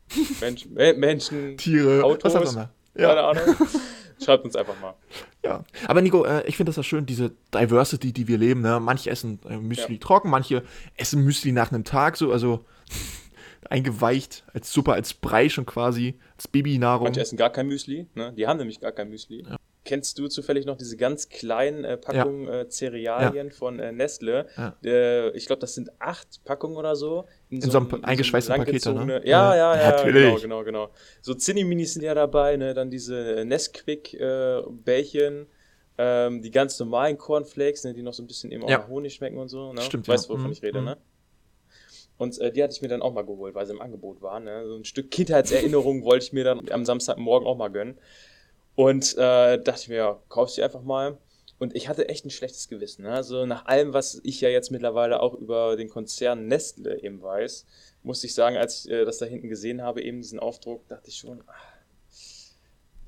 [0.41, 2.71] Menschen, äh, Menschen, Tiere, Autos, was auch immer.
[2.95, 3.57] keine Ja, Ahnung.
[4.23, 4.95] Schreibt uns einfach mal.
[5.45, 5.65] ja.
[5.87, 8.61] Aber Nico, äh, ich finde das ja schön, diese Diversity, die wir leben.
[8.61, 8.81] Ne?
[8.81, 10.63] Manche essen äh, Müsli trocken, manche
[10.97, 12.65] essen Müsli nach einem Tag, so, also
[13.71, 17.05] eingeweicht als Suppe, als Brei schon quasi, als Babynahrung.
[17.05, 18.33] Manche essen gar kein Müsli, ne?
[18.37, 19.47] Die haben nämlich gar kein Müsli.
[19.91, 24.47] Kennst du zufällig noch diese ganz kleinen äh, Packungen äh, Cerealien von äh, Nestle?
[24.57, 24.77] Ja.
[24.85, 27.25] Äh, ich glaube, das sind acht Packungen oder so.
[27.49, 29.21] In so einem eingeschweißten Paket ne?
[29.25, 30.23] Ja, ja, Ja, ja, natürlich.
[30.23, 30.91] genau, genau, genau.
[31.23, 32.73] So Zinni-Minis sind ja dabei, ne?
[32.73, 35.47] Dann diese äh, Nesquik-Bällchen,
[35.99, 37.93] ähm, die ganz normalen Cornflakes, ne?
[37.93, 38.87] Die noch so ein bisschen eben auch Ja.
[38.87, 39.73] Honig schmecken und so.
[39.73, 39.81] Ne?
[39.81, 40.29] Stimmt, Weißt ja.
[40.29, 40.85] du, wovon Mhm, ich rede, mhm.
[40.85, 40.97] ne?
[42.17, 44.45] Und äh, die hatte ich mir dann auch mal geholt, weil sie im Angebot waren.
[44.45, 44.69] Ne?
[44.69, 47.99] So ein Stück Kindheitserinnerung wollte ich mir dann am Samstagmorgen auch mal gönnen.
[48.75, 51.19] Und äh, dachte ich mir, ja, kauf sie einfach mal.
[51.59, 53.03] Und ich hatte echt ein schlechtes Gewissen.
[53.03, 53.13] Ne?
[53.13, 57.67] Also nach allem, was ich ja jetzt mittlerweile auch über den Konzern Nestle eben weiß,
[58.03, 61.09] musste ich sagen, als ich äh, das da hinten gesehen habe, eben diesen Aufdruck, dachte
[61.09, 61.67] ich schon, ach,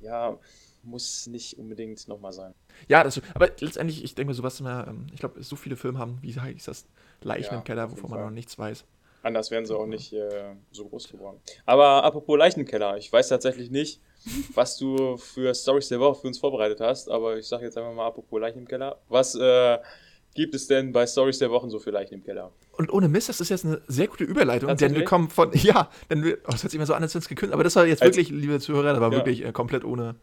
[0.03, 0.39] ja,
[0.83, 2.55] muss nicht unbedingt nochmal sein.
[2.89, 5.99] Ja, das, aber letztendlich, ich denke mir, sowas immer, ähm, ich glaube, so viele Filme
[5.99, 6.87] haben, wie heißt das,
[7.23, 8.85] Leichen Ja, im Keller, wovon man noch nichts weiß.
[9.23, 11.41] Anders wären sie auch nicht äh, so groß geworden.
[11.65, 14.01] Aber apropos Leichenkeller, ich weiß tatsächlich nicht,
[14.55, 17.93] was du für Stories der Woche für uns vorbereitet hast, aber ich sage jetzt einfach
[17.93, 18.99] mal apropos Leichen im Keller.
[19.09, 19.79] Was äh,
[20.35, 22.53] gibt es denn bei Stories der Wochen so für Leichen im Keller?
[22.79, 25.91] Und ohne Mist, das ist jetzt eine sehr gute Überleitung, denn wir kommen von, ja,
[26.11, 27.77] denn wir, oh, das hört sich immer so an, als wenn es gekünstelt, aber das
[27.77, 29.19] war jetzt Als- wirklich, liebe Zuhörer, das war Ja.
[29.19, 30.15] wirklich äh, komplett ohne,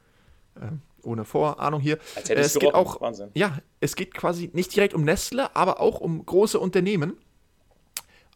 [0.56, 0.68] äh,
[1.04, 1.98] ohne Vorahnung hier.
[2.16, 3.30] Als hätte Äh, es geht auch, Wahnsinn.
[3.36, 7.18] ja, es geht quasi nicht direkt um Nestle, aber auch um große Unternehmen,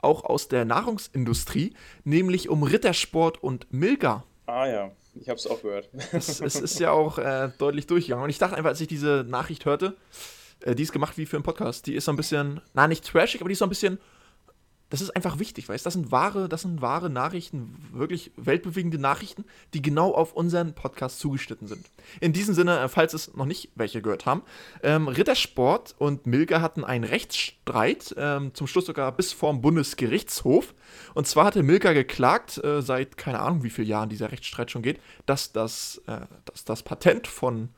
[0.01, 1.73] auch aus der Nahrungsindustrie,
[2.03, 4.25] nämlich um Rittersport und Milka.
[4.45, 5.89] Ah ja, ich habe es auch gehört.
[6.11, 8.23] Es, es ist ja auch äh, deutlich durchgegangen.
[8.23, 9.95] Und ich dachte einfach, als ich diese Nachricht hörte,
[10.61, 11.87] äh, die ist gemacht wie für einen Podcast.
[11.87, 13.99] Die ist so ein bisschen, na nicht trashig, aber die ist so ein bisschen,
[14.93, 15.83] das ist einfach wichtig, weißt?
[15.83, 21.19] Das sind wahre, das sind wahre Nachrichten, wirklich weltbewegende Nachrichten, die genau auf unseren Podcast
[21.19, 21.89] zugeschnitten sind.
[22.21, 24.43] In diesem Sinne, äh, falls es noch nicht welche gehört haben,
[24.83, 30.75] ähm, Rittersport und Milka hatten einen Rechtsstreit, ähm, zum Schluss sogar bis vorm Bundesgerichtshof.
[31.15, 34.83] Und zwar hatte Milka geklagt, äh, seit keine Ahnung wie vielen Jahren dieser Rechtsstreit schon
[34.83, 37.69] geht, dass das, äh, dass das Patent von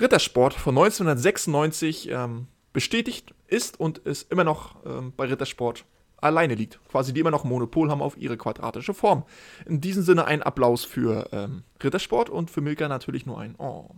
[0.00, 5.84] Rittersport von 1996 ähm, bestätigt ist und es immer noch ähm, bei Rittersport
[6.26, 6.78] alleine liegt.
[6.88, 9.24] Quasi die immer noch Monopol haben auf ihre quadratische Form.
[9.64, 13.88] In diesem Sinne ein Applaus für ähm, Rittersport und für Milka natürlich nur ein Oh.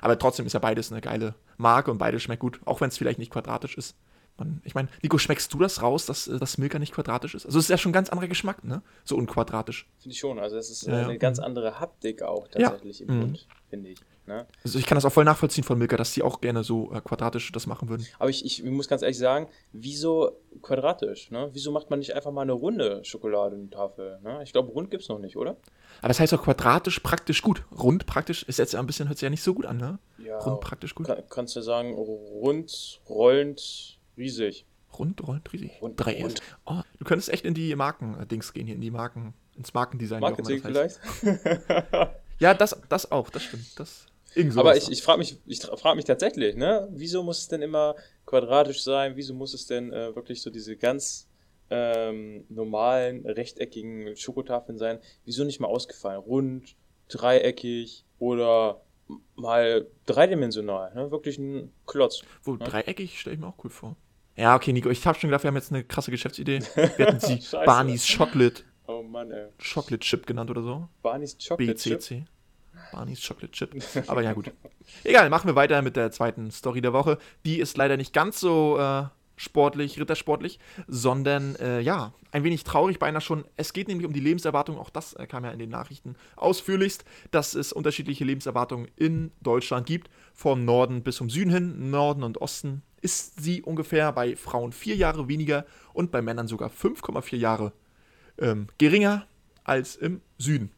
[0.00, 2.98] Aber trotzdem ist ja beides eine geile Marke und beides schmeckt gut, auch wenn es
[2.98, 3.96] vielleicht nicht quadratisch ist.
[4.36, 7.46] Man, ich meine, Nico, schmeckst du das raus, dass äh, das Milka nicht quadratisch ist?
[7.46, 8.82] Also es ist ja schon ein ganz anderer Geschmack, ne?
[9.04, 9.86] So unquadratisch.
[10.00, 10.40] Finde ich schon.
[10.40, 11.04] Also es ist Ja, ja.
[11.04, 12.70] eine ganz andere Haptik auch Ja.
[12.70, 13.20] tatsächlich im Mhm.
[13.20, 13.98] Mund, finde ich.
[14.26, 14.46] Ne?
[14.64, 17.00] Also ich kann das auch voll nachvollziehen von Milka, dass die auch gerne so äh,
[17.00, 18.06] quadratisch das machen würden.
[18.18, 21.30] Aber ich, ich muss ganz ehrlich sagen, wieso quadratisch?
[21.30, 21.50] Ne?
[21.52, 24.20] Wieso macht man nicht einfach mal eine runde Schokoladentafel?
[24.22, 24.42] Ne?
[24.42, 25.56] Ich glaube, rund gibt es noch nicht, oder?
[25.98, 27.64] Aber das heißt auch quadratisch praktisch gut.
[27.70, 29.98] Rund praktisch ist jetzt ja ein bisschen, hört sich ja nicht so gut an, ne?
[30.18, 30.38] Ja.
[30.38, 31.06] Rund praktisch gut.
[31.06, 34.64] Kann, kannst du sagen, rund, rollend, riesig.
[34.98, 35.72] Rund, rund, riesig.
[35.82, 36.40] Rund, Drei rund.
[36.64, 40.20] Oh, du könntest echt in die Marken-Dings gehen hier, in die Marken, ins Markendesign.
[40.20, 40.98] Marketing vielleicht?
[42.38, 43.78] Ja, das, das auch, das stimmt.
[43.78, 46.88] Das, irgend Aber ich, ich frage mich, ich frage mich tatsächlich, ne?
[46.92, 47.94] Wieso muss es denn immer
[48.26, 49.16] quadratisch sein?
[49.16, 51.28] Wieso muss es denn äh, wirklich so diese ganz
[51.70, 54.98] ähm, normalen, rechteckigen Schokotafeln sein?
[55.24, 56.20] Wieso nicht mal ausgefallen?
[56.20, 56.76] Rund,
[57.08, 58.80] dreieckig oder
[59.36, 61.10] mal dreidimensional, ne?
[61.10, 62.22] Wirklich ein Klotz.
[62.42, 63.96] Wo dreieckig stelle ich mir auch cool vor.
[64.36, 66.60] Ja, okay, Nico, ich habe schon gedacht, wir haben jetzt eine krasse Geschäftsidee.
[66.74, 67.40] Wir hätten sie.
[67.64, 69.48] Barney's Chocolate, Oh Mann, ey.
[69.58, 70.88] Chocolate Chip genannt oder so.
[71.02, 72.24] Barney's Chocolate Chip.
[72.94, 73.74] Barney's Chocolate Chip.
[74.08, 74.52] Aber ja, gut.
[75.02, 77.18] Egal, machen wir weiter mit der zweiten Story der Woche.
[77.44, 79.04] Die ist leider nicht ganz so äh,
[79.36, 83.44] sportlich, rittersportlich, sondern äh, ja, ein wenig traurig beinahe schon.
[83.56, 87.04] Es geht nämlich um die Lebenserwartung, auch das äh, kam ja in den Nachrichten ausführlichst,
[87.30, 92.40] dass es unterschiedliche Lebenserwartungen in Deutschland gibt, vom Norden bis zum Süden hin, Norden und
[92.40, 97.72] Osten ist sie ungefähr bei Frauen vier Jahre weniger und bei Männern sogar 5,4 Jahre
[98.38, 99.26] ähm, geringer
[99.62, 100.70] als im Süden.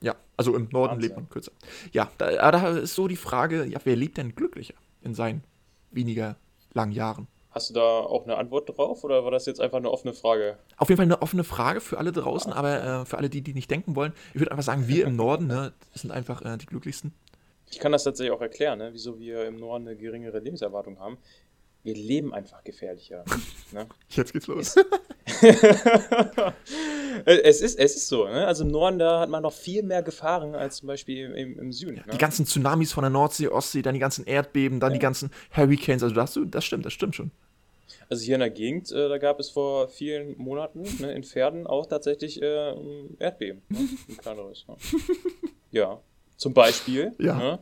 [0.00, 1.00] Ja, also im Norden Wahnsinn.
[1.00, 1.52] lebt man kürzer.
[1.92, 5.42] Ja, da, da ist so die Frage, ja, wer lebt denn glücklicher in seinen
[5.90, 6.36] weniger
[6.74, 7.28] langen Jahren?
[7.50, 10.58] Hast du da auch eine Antwort drauf oder war das jetzt einfach eine offene Frage?
[10.76, 13.54] Auf jeden Fall eine offene Frage für alle draußen, aber äh, für alle die, die
[13.54, 16.66] nicht denken wollen, ich würde einfach sagen, wir im Norden ne, sind einfach äh, die
[16.66, 17.14] glücklichsten.
[17.70, 18.90] Ich kann das tatsächlich auch erklären, ne?
[18.92, 21.16] wieso wir im Norden eine geringere Lebenserwartung haben.
[21.86, 23.24] Wir leben einfach gefährlicher.
[23.72, 23.86] ne?
[24.08, 24.74] Jetzt geht's los.
[27.24, 28.44] es, ist, es ist so, ne?
[28.44, 31.70] also im Norden, da hat man noch viel mehr Gefahren als zum Beispiel im, im
[31.70, 32.02] Süden.
[32.04, 32.12] Ne?
[32.12, 36.02] Die ganzen Tsunamis von der Nordsee, Ostsee, dann die ganzen Erdbeben, dann die ganzen Hurricanes,
[36.02, 37.30] also das, das stimmt, das stimmt schon.
[38.08, 41.68] Also hier in der Gegend, äh, da gab es vor vielen Monaten ne, in Pferden
[41.68, 42.74] auch tatsächlich äh,
[43.20, 43.62] Erdbeben.
[43.68, 43.78] Ne?
[44.08, 44.66] Ein kleineres.
[44.66, 44.74] Ne?
[45.70, 46.00] Ja,
[46.36, 47.12] zum Beispiel.
[47.18, 47.60] Ja.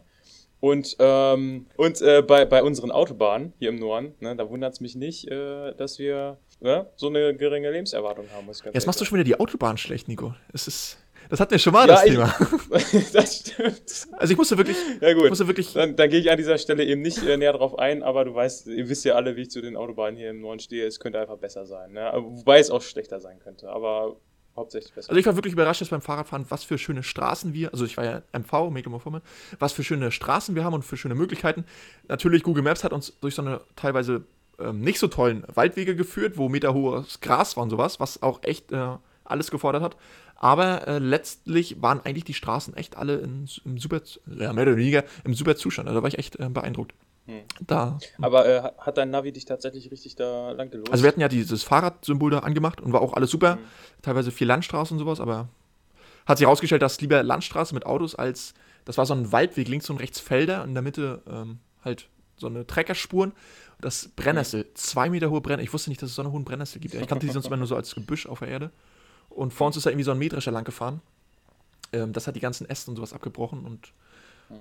[0.65, 4.81] Und, ähm, und äh, bei, bei unseren Autobahnen hier im Norden, ne, da wundert es
[4.81, 8.47] mich nicht, äh, dass wir ne, so eine geringe Lebenserwartung haben.
[8.47, 10.35] Muss ich Jetzt machst du schon wieder die Autobahn schlecht, Nico.
[10.55, 10.97] Es ist,
[11.29, 12.35] das hatten wir schon mal, Ja, das ich- Thema.
[13.13, 14.09] das stimmt.
[14.13, 15.29] Also ich musste wirklich, Ja gut.
[15.29, 18.03] musste wirklich, Dann, dann gehe ich an dieser Stelle eben nicht äh, näher drauf ein,
[18.03, 20.61] aber du weißt, ihr wisst ja alle, wie ich zu den Autobahnen hier im Norden
[20.61, 20.87] stehe.
[20.87, 21.93] Es könnte einfach besser sein.
[21.93, 22.11] Ne?
[22.17, 24.17] Wobei es auch schlechter sein könnte, aber
[24.57, 25.11] hauptsächlich besser.
[25.11, 27.97] also ich war wirklich überrascht jetzt beim Fahrradfahren, was für schöne Straßen wir, also ich
[27.97, 29.23] war ja MV, Mecklenburg-Vorpommern,
[29.59, 31.65] was für schöne Straßen wir haben und für schöne Möglichkeiten.
[32.09, 34.25] Natürlich, Google Maps hat uns durch so eine teilweise
[34.59, 38.73] ähm, nicht so tollen Waldwege geführt, wo meterhohes Gras war und sowas, was auch echt
[38.73, 39.97] äh, alles gefordert hat.
[40.37, 44.77] Aber äh, letztlich waren eigentlich die Straßen echt alle in, im super, ja, mehr oder
[44.77, 45.89] weniger im super Zustand.
[45.89, 46.93] Also da war ich echt äh, beeindruckt.
[47.27, 47.41] Hm.
[47.67, 47.99] Da.
[48.21, 50.93] aber äh, hat- dein Navi dich tatsächlich richtig da lang gelost?
[50.93, 53.57] Also wir hatten ja dieses Fahrradsymbol da angemacht und war auch alles super.
[53.57, 53.61] Mhm.
[54.03, 55.49] Teilweise viel Landstraße und sowas, aber
[56.27, 58.53] hat sich herausgestellt, dass lieber Landstraße mit Autos als,
[58.85, 62.09] das war so ein Waldweg, links und rechts Felder und in der Mitte ähm, halt
[62.37, 63.33] so eine Treckerspuren.
[63.81, 65.67] Das Brennnessel, zwei Meter hohe Brennnessel.
[65.69, 66.95] Ich wusste nicht, dass es so eine hohe Brennnessel gibt.
[66.95, 68.71] Ich kannte die sonst immer nur so als Gebüsch auf der Erde.
[69.31, 71.01] Und vor uns ist da irgendwie so ein Mähdrescher lang gefahren.
[71.93, 73.93] Ähm, das hat die ganzen Äste und sowas abgebrochen und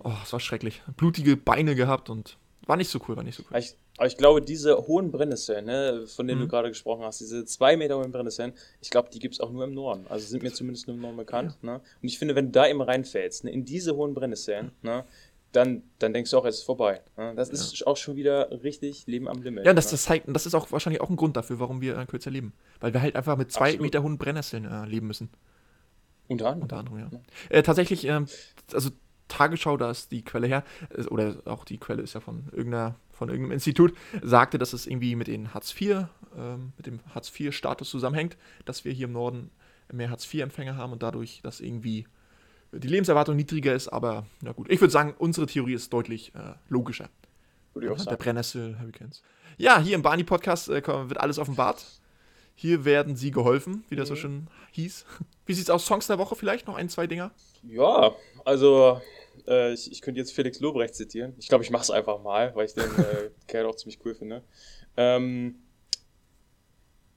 [0.03, 0.81] oh, es war schrecklich.
[0.97, 3.49] Blutige Beine gehabt und war nicht so cool, war nicht so cool.
[3.49, 6.45] Aber ich, aber ich glaube, diese hohen Brennnesseln, ne, von denen Mhm.
[6.45, 9.51] du gerade gesprochen hast, diese zwei Meter hohen Brennnesseln, ich glaube, die gibt es auch
[9.51, 10.05] nur im Norden.
[10.07, 11.61] Also sind mir zumindest nur im Norden bekannt.
[11.61, 11.75] Ne?
[11.75, 15.03] Und ich finde, wenn du da eben reinfällst, ne, in diese hohen Brennnesseln, ne,
[15.51, 17.01] dann, dann denkst du auch, es ist vorbei.
[17.15, 17.33] Ne?
[17.35, 17.87] Das ist ja.
[17.87, 19.65] auch schon wieder richtig Leben am Limit.
[19.65, 19.91] Ja, das, ne?
[19.91, 22.53] das, zeigt, das ist auch wahrscheinlich auch ein Grund dafür, warum wir äh, kürzer leben.
[22.79, 23.81] Weil wir halt einfach mit zwei Absolut.
[23.81, 25.29] Meter hohen Brennnesseln äh, leben müssen.
[26.27, 26.63] Unter anderem.
[26.63, 27.09] Unter anderem, ja.
[27.11, 27.19] ja.
[27.49, 28.25] Äh, tatsächlich, ähm,
[28.73, 28.89] also
[29.33, 30.63] Tagesschau, da ist die Quelle her,
[30.95, 34.87] äh, oder auch die Quelle ist ja von irgendeiner, von irgendeinem Institut, sagte, dass es
[34.87, 36.05] irgendwie mit den Hartz IV,
[36.37, 39.51] ähm, mit dem Hartz IV-Status zusammenhängt, dass wir hier im Norden
[39.91, 42.07] mehr Hartz IV-Empfänger haben und dadurch, dass irgendwie
[42.71, 44.69] die Lebenserwartung niedriger ist, aber na gut.
[44.69, 47.09] Ich würde sagen, unsere Theorie ist deutlich äh, logischer.
[47.73, 48.09] Würde ich auch sagen.
[48.09, 49.21] Der Brennnessel Hurricanes.
[49.57, 51.85] Ja, hier im Barney-Podcast äh, wird alles offenbart.
[52.55, 54.15] Hier werden sie geholfen, wie das mhm.
[54.15, 55.05] so schön hieß.
[55.45, 55.85] Wie sieht's aus?
[55.85, 56.67] Songs der Woche vielleicht?
[56.67, 57.31] Noch ein, zwei Dinger?
[57.63, 58.11] Ja,
[58.45, 59.01] also
[59.47, 61.33] äh, ich, ich, könnte jetzt Felix Lobrecht zitieren.
[61.37, 64.15] Ich glaube, ich mache es einfach mal, weil ich den äh, Kerl auch ziemlich cool
[64.15, 64.43] finde.
[64.97, 65.55] Ähm,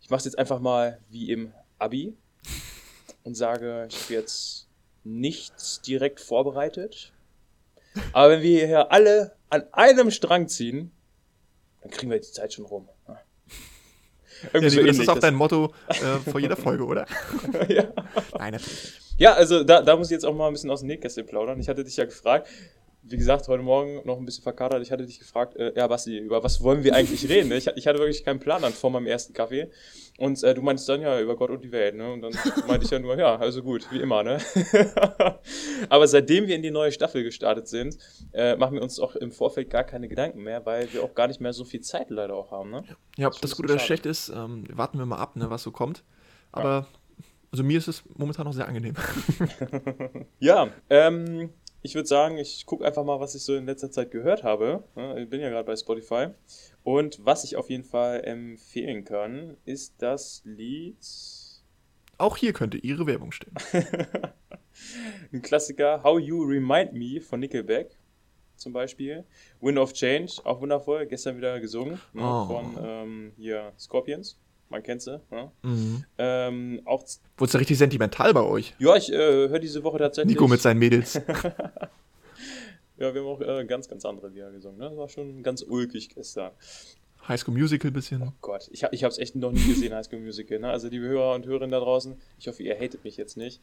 [0.01, 2.17] ich mache es jetzt einfach mal wie im Abi
[3.25, 4.69] und sage, ich habe jetzt
[5.05, 7.13] nichts direkt vorbereitet.
[8.13, 10.93] Aber wenn wir hier alle an einem Strang ziehen,
[11.81, 12.89] dann kriegen wir die Zeit schon rum.
[14.53, 15.95] Ja, so das ist auch dein Motto äh,
[16.31, 17.07] vor jeder Folge, oder?
[17.69, 17.85] ja.
[18.39, 19.06] Nein, natürlich nicht.
[19.19, 21.59] Ja, also da, da muss ich jetzt auch mal ein bisschen aus dem Nähkästchen plaudern.
[21.59, 22.49] Ich hatte dich ja gefragt,
[23.09, 24.83] wie gesagt, heute Morgen noch ein bisschen verkadert.
[24.83, 27.53] Ich hatte dich gefragt, äh, ja, Basti, über was wollen wir eigentlich reden?
[27.53, 29.71] Ich, ich hatte wirklich keinen Plan dann vor meinem ersten Kaffee.
[30.19, 32.13] Und äh, du meintest dann ja über Gott und die Welt, ne?
[32.13, 32.33] Und dann
[32.67, 34.39] meinte ich ja nur, ja, also gut, wie immer, ne?
[35.89, 37.97] Aber seitdem wir in die neue Staffel gestartet sind,
[38.33, 41.29] äh, machen wir uns auch im Vorfeld gar keine Gedanken mehr, weil wir auch gar
[41.29, 42.85] nicht mehr so viel Zeit leider auch haben, ne?
[43.17, 45.63] Ja, ob das, das Gute oder schlecht ist, ähm, warten wir mal ab, ne, was
[45.63, 46.03] so kommt.
[46.51, 46.87] Aber ja.
[47.51, 48.95] Also mir ist es momentan noch sehr angenehm.
[50.41, 51.51] ja, ähm,
[51.83, 54.85] ich würde sagen, ich gucke einfach mal, was ich so in letzter Zeit gehört habe.
[55.19, 56.29] Ich bin ja gerade bei Spotify.
[56.83, 60.99] Und was ich auf jeden Fall empfehlen kann, ist das Lied.
[62.19, 63.55] Auch hier könnte Ihre Werbung stehen.
[65.33, 67.97] Ein Klassiker, How You Remind Me von Nickelback
[68.57, 69.25] zum Beispiel.
[69.61, 72.47] Wind of Change, auch wundervoll, gestern wieder gesungen ne, oh.
[72.47, 75.21] von ähm, hier Scorpions man kennt sie.
[75.31, 75.51] Ne?
[75.63, 76.05] Mhm.
[76.19, 77.03] Ähm, auch
[77.37, 78.75] Wurde es ja richtig sentimental bei euch?
[78.79, 80.35] Ja, ich äh, höre diese Woche tatsächlich.
[80.35, 81.15] Nico mit seinen Mädels.
[82.97, 84.79] ja, wir haben auch äh, ganz, ganz andere Lieder gesungen.
[84.79, 84.89] Ne?
[84.89, 86.53] Das war schon ganz ulkig gestern.
[87.29, 88.23] High School Musical bisschen.
[88.23, 90.59] Oh Gott, ich, ich habe es echt noch nie gesehen, High School Musical.
[90.59, 90.71] Ne?
[90.71, 93.61] Also, liebe Hörer und Hörerinnen da draußen, ich hoffe, ihr hatet mich jetzt nicht.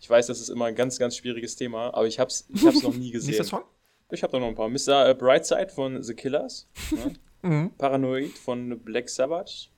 [0.00, 2.66] Ich weiß, das ist immer ein ganz, ganz schwieriges Thema, aber ich habe es ich
[2.66, 3.30] hab's noch nie gesehen.
[3.30, 3.62] Nächster Song?
[4.10, 4.68] Ich habe da noch ein paar.
[4.68, 5.10] Mr.
[5.10, 6.68] Äh, Brightside von The Killers.
[6.90, 7.14] Ne?
[7.48, 7.70] mhm.
[7.78, 9.70] Paranoid von Black Sabbath.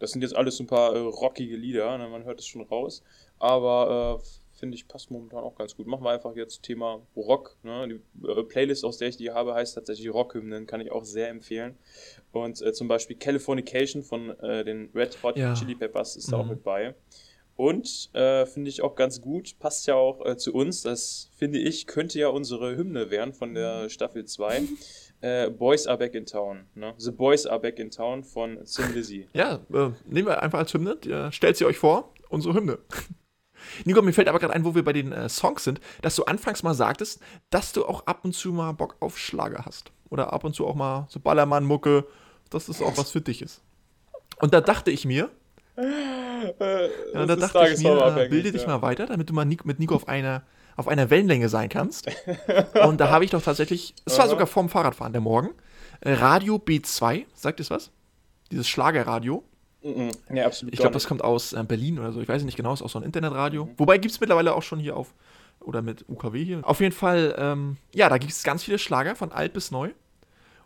[0.00, 2.08] Das sind jetzt alles ein paar äh, rockige Lieder, ne?
[2.08, 3.02] man hört es schon raus.
[3.38, 4.26] Aber äh,
[4.60, 5.86] finde ich, passt momentan auch ganz gut.
[5.86, 7.56] Machen wir einfach jetzt Thema Rock.
[7.62, 7.88] Ne?
[7.88, 11.28] Die äh, Playlist, aus der ich die habe, heißt tatsächlich Rockhymnen, kann ich auch sehr
[11.28, 11.76] empfehlen.
[12.32, 15.54] Und äh, zum Beispiel Californication von äh, den Red Hot ja.
[15.54, 16.30] Chili Peppers ist mhm.
[16.32, 16.50] da auch mhm.
[16.50, 16.94] mit bei.
[17.56, 20.80] Und äh, finde ich auch ganz gut, passt ja auch äh, zu uns.
[20.82, 24.62] Das finde ich, könnte ja unsere Hymne werden von der Staffel 2.
[25.20, 26.66] äh, Boys Are Back in Town.
[26.74, 26.94] Ne?
[26.98, 29.28] The Boys Are Back in Town von Sin Lizzy.
[29.32, 30.98] Ja, äh, nehmen wir einfach als Hymne.
[31.04, 32.78] Ja, stellt sie euch vor, unsere Hymne.
[33.84, 36.24] Nico, mir fällt aber gerade ein, wo wir bei den äh, Songs sind, dass du
[36.24, 39.92] anfangs mal sagtest, dass du auch ab und zu mal Bock auf Schlager hast.
[40.08, 42.06] Oder ab und zu auch mal so Ballermann-Mucke,
[42.48, 43.62] dass das auch was für dich ist.
[44.40, 45.30] Und da dachte ich mir,
[45.76, 45.82] äh,
[47.14, 48.68] ja, da dachte ich mir, äh, bilde dich ja.
[48.68, 50.42] mal weiter, damit du mal mit Nico auf einer
[50.76, 52.08] auf einer Wellenlänge sein kannst.
[52.86, 55.50] Und da habe ich doch tatsächlich, es war sogar vorm Fahrradfahren der Morgen,
[56.00, 57.90] äh, Radio B2, sagt es was?
[58.50, 59.44] Dieses Schlagerradio.
[59.82, 60.10] Mhm.
[60.32, 60.74] Ja, absolut.
[60.74, 62.20] Ich glaube, das kommt aus äh, Berlin oder so.
[62.20, 63.66] Ich weiß nicht genau, ist auch so ein Internetradio.
[63.66, 63.70] Mhm.
[63.76, 65.14] Wobei gibt es mittlerweile auch schon hier auf,
[65.60, 66.60] oder mit UKW hier.
[66.66, 69.90] Auf jeden Fall, ähm, ja, da gibt es ganz viele Schlager, von alt bis neu.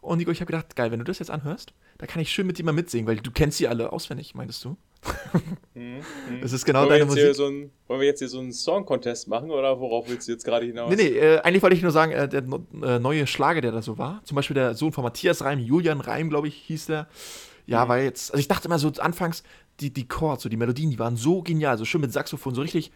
[0.00, 2.46] Und Nico, ich habe gedacht, geil, wenn du das jetzt anhörst, da kann ich schön
[2.46, 4.76] mit dir mal mitsingen, weil du kennst sie alle auswendig, meintest du?
[5.74, 6.00] Mhm,
[6.40, 7.34] das ist genau deine Musik.
[7.34, 10.44] So ein, wollen wir jetzt hier so einen Song-Contest machen oder worauf willst du jetzt
[10.44, 10.88] gerade hinaus?
[10.90, 12.44] Nee, nee, äh, eigentlich wollte ich nur sagen, äh, der
[12.82, 16.00] äh, neue Schlager, der da so war, zum Beispiel der Sohn von Matthias Reim, Julian
[16.00, 17.08] Reim, glaube ich, hieß der.
[17.66, 17.88] Ja, mhm.
[17.88, 19.42] war jetzt, also ich dachte immer so anfangs,
[19.80, 22.62] die, die Chords, so die Melodien, die waren so genial, so schön mit Saxophon, so
[22.62, 22.92] richtig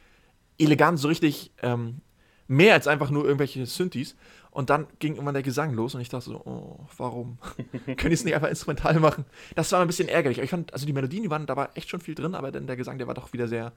[0.59, 2.01] elegant, so richtig ähm,
[2.47, 4.15] mehr als einfach nur irgendwelche Synthes.
[4.59, 7.39] Und dann ging irgendwann der Gesang los und ich dachte so, oh, warum?
[7.87, 9.25] Können die es nicht einfach instrumental machen?
[9.55, 10.41] Das war ein bisschen ärgerlich.
[10.41, 12.67] Ich fand, also die Melodien, die waren, da war echt schon viel drin, aber dann
[12.67, 13.73] der Gesang, der war doch wieder sehr.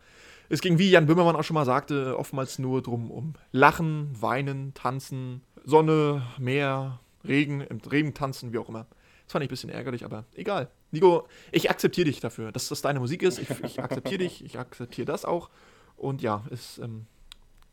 [0.50, 4.74] Es ging, wie Jan Böhmermann auch schon mal sagte, oftmals nur drum um Lachen, Weinen,
[4.74, 8.88] Tanzen, Sonne, Meer, Regen, im Regen tanzen, wie auch immer.
[9.26, 10.68] Das fand ich ein bisschen ärgerlich, aber egal.
[10.90, 13.38] Nico, ich akzeptiere dich dafür, dass das deine Musik ist.
[13.38, 15.52] Ich, ich akzeptiere dich, ich akzeptiere das auch.
[15.96, 17.06] Und ja, es ähm,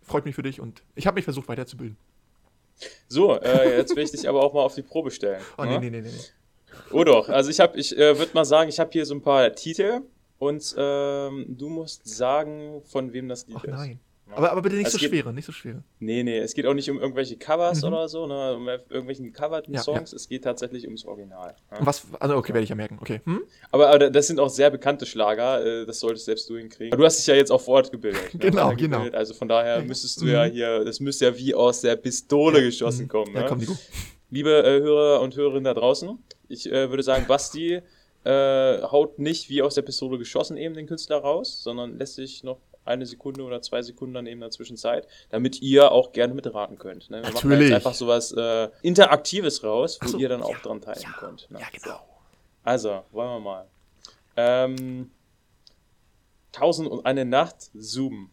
[0.02, 1.96] freut mich für dich und ich habe mich versucht weiterzubilden.
[3.08, 5.42] So, äh, jetzt will ich dich aber auch mal auf die Probe stellen.
[5.56, 5.78] Oh, ne?
[5.78, 6.12] nee, nee, nee, nee.
[6.90, 9.22] Oh doch, also ich habe, ich äh, würde mal sagen, ich habe hier so ein
[9.22, 10.02] paar Titel
[10.38, 13.70] und ähm, du musst sagen, von wem das Lied Ach, ist.
[13.70, 14.00] Nein.
[14.36, 15.82] Aber, aber bitte nicht Also so geht- schwere, nicht so schwere.
[16.00, 17.88] Nee, nee, es geht auch nicht um irgendwelche Covers Mhm.
[17.88, 20.12] oder so, ne, um irgendwelchen gecoverten Ja, Songs.
[20.12, 21.54] Es geht tatsächlich ums Original.
[21.78, 22.98] Und was, also okay, werde ich ja merken.
[23.00, 23.20] Okay.
[23.24, 23.40] Hm?
[23.70, 26.92] Aber, aber das sind auch sehr bekannte Schlager, äh, das solltest selbst du hinkriegen.
[26.92, 28.22] Aber du hast dich ja jetzt auch vor Ort gebildet.
[28.34, 28.40] ne?
[28.40, 29.02] Genau, Weitergebildet.
[29.06, 29.16] genau.
[29.18, 29.84] Also von daher Ja.
[29.84, 30.52] müsstest du ja Mhm.
[30.52, 33.08] hier, das müsste ja wie aus der Pistole geschossen Mhm.
[33.08, 33.34] kommen.
[33.34, 33.46] Ja, ne?
[33.48, 33.76] komm, Nico.
[34.30, 37.80] Liebe äh, Hörer und Hörerinnen da draußen, ich äh, würde sagen, Basti
[38.24, 42.42] äh, haut nicht wie aus der Pistole geschossen eben den Künstler raus, sondern lässt sich
[42.44, 46.78] noch eine Sekunde oder zwei Sekunden dann eben dazwischen Zeit, damit ihr auch gerne mitraten
[46.78, 47.10] könnt.
[47.10, 47.18] Ne?
[47.18, 47.68] Wir machen Natürlich.
[47.68, 51.50] jetzt einfach sowas äh, Interaktives raus, wo so, ihr dann auch ja, dran teilnehmen könnt.
[51.50, 51.60] Ne?
[51.60, 52.00] Ja, genau.
[52.64, 53.66] Also, wollen wir mal.
[54.36, 55.10] Ähm,
[56.52, 58.30] Tausend und eine Nacht Zoom.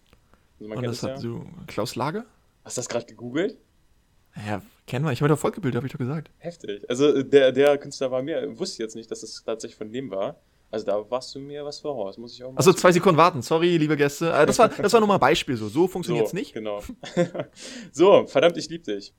[0.60, 1.22] Also man Und kennt das das hat ja.
[1.22, 2.26] so Klaus Lager?
[2.64, 3.58] Hast du das gerade gegoogelt?
[4.48, 5.12] Ja, kennen wir.
[5.12, 6.30] Ich habe doch fortgebildet, habe ich doch gesagt.
[6.40, 6.90] Heftig.
[6.90, 10.10] Also äh, der, der Künstler war mir, wusste jetzt nicht, dass es tatsächlich von dem
[10.12, 10.38] war.
[10.76, 13.42] Also da warst du mir was voraus, muss ich auch mal Also zwei Sekunden warten.
[13.42, 14.30] Sorry, liebe Gäste.
[14.34, 15.70] Äh, das war, das war nur mal ein Beispiel so.
[15.70, 16.54] So so, funktioniert es nicht.
[16.54, 16.82] Genau.
[17.94, 19.14] so, verdammt, ich lieb dich.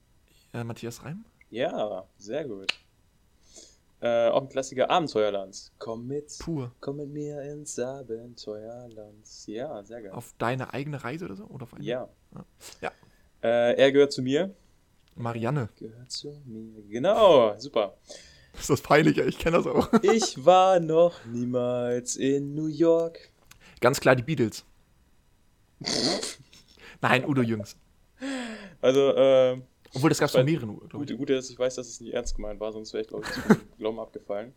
[0.52, 1.24] Äh, Matthias Reim?
[1.48, 2.66] Ja, sehr gut.
[4.02, 5.72] Äh, auch ein Klassiker Abenteuerland.
[5.78, 6.72] Komm mit, Pur.
[6.80, 9.26] komm mit mir ins Abenteuerland.
[9.46, 10.12] Ja, sehr geil.
[10.12, 11.44] Auf deine eigene Reise oder so?
[11.44, 11.84] Oder auf eine?
[11.84, 12.06] Ja.
[12.82, 12.92] Ja.
[13.42, 14.54] Äh, er gehört zu mir.
[15.14, 15.70] Marianne.
[15.78, 16.82] Gehört zu mir.
[16.90, 17.96] Genau, super.
[18.58, 19.90] Ist das peinlich, ich kenne das auch.
[20.02, 23.30] Ich war noch niemals in New York.
[23.80, 24.64] Ganz klar die Beatles.
[27.02, 27.76] Nein, Udo Jüngs.
[28.80, 29.60] Also, äh,
[29.94, 31.16] Obwohl, das gab es von mehreren, glaube gut, ich.
[31.18, 33.32] gut, dass ich weiß, dass es nicht ernst gemeint war, sonst wäre ich, glaube ich,
[33.32, 33.42] zum
[33.78, 34.52] Glauben abgefallen.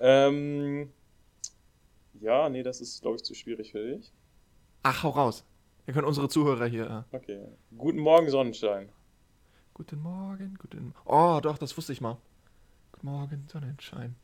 [0.00, 0.92] Ähm,
[2.20, 4.12] ja, nee, das ist, glaube ich, zu schwierig für dich.
[4.82, 5.44] Ach, hau raus.
[5.84, 7.04] Wir können unsere Zuhörer hier.
[7.12, 7.40] Äh, Okay.
[7.76, 8.88] Guten Morgen, Sonnenschein.
[9.74, 10.94] guten Morgen, guten.
[11.04, 12.16] Oh, doch, das wusste ich mal.
[13.00, 14.16] Guten Morgen, Sonnenschein.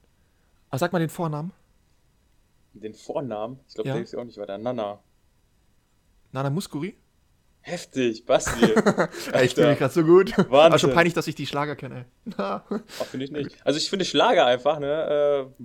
[0.68, 1.52] Ah, sag mal den Vornamen.
[2.72, 3.94] Den Vornamen, ich glaube, Ja.
[3.94, 4.58] der ist ja auch nicht weiter.
[4.58, 4.98] Nana.
[6.32, 6.96] Nana Muskuri?
[7.60, 8.64] Heftig, Basti.
[9.32, 10.37] Ey, ich mich gerade so gut.
[10.37, 10.50] Wahnsinn.
[10.56, 12.06] Aber schon peinlich, dass ich die Schlager kenne.
[12.37, 12.62] Auch
[13.06, 13.64] finde ich nicht.
[13.64, 15.48] Also ich finde Schlager einfach, ne?
[15.56, 15.64] Äh,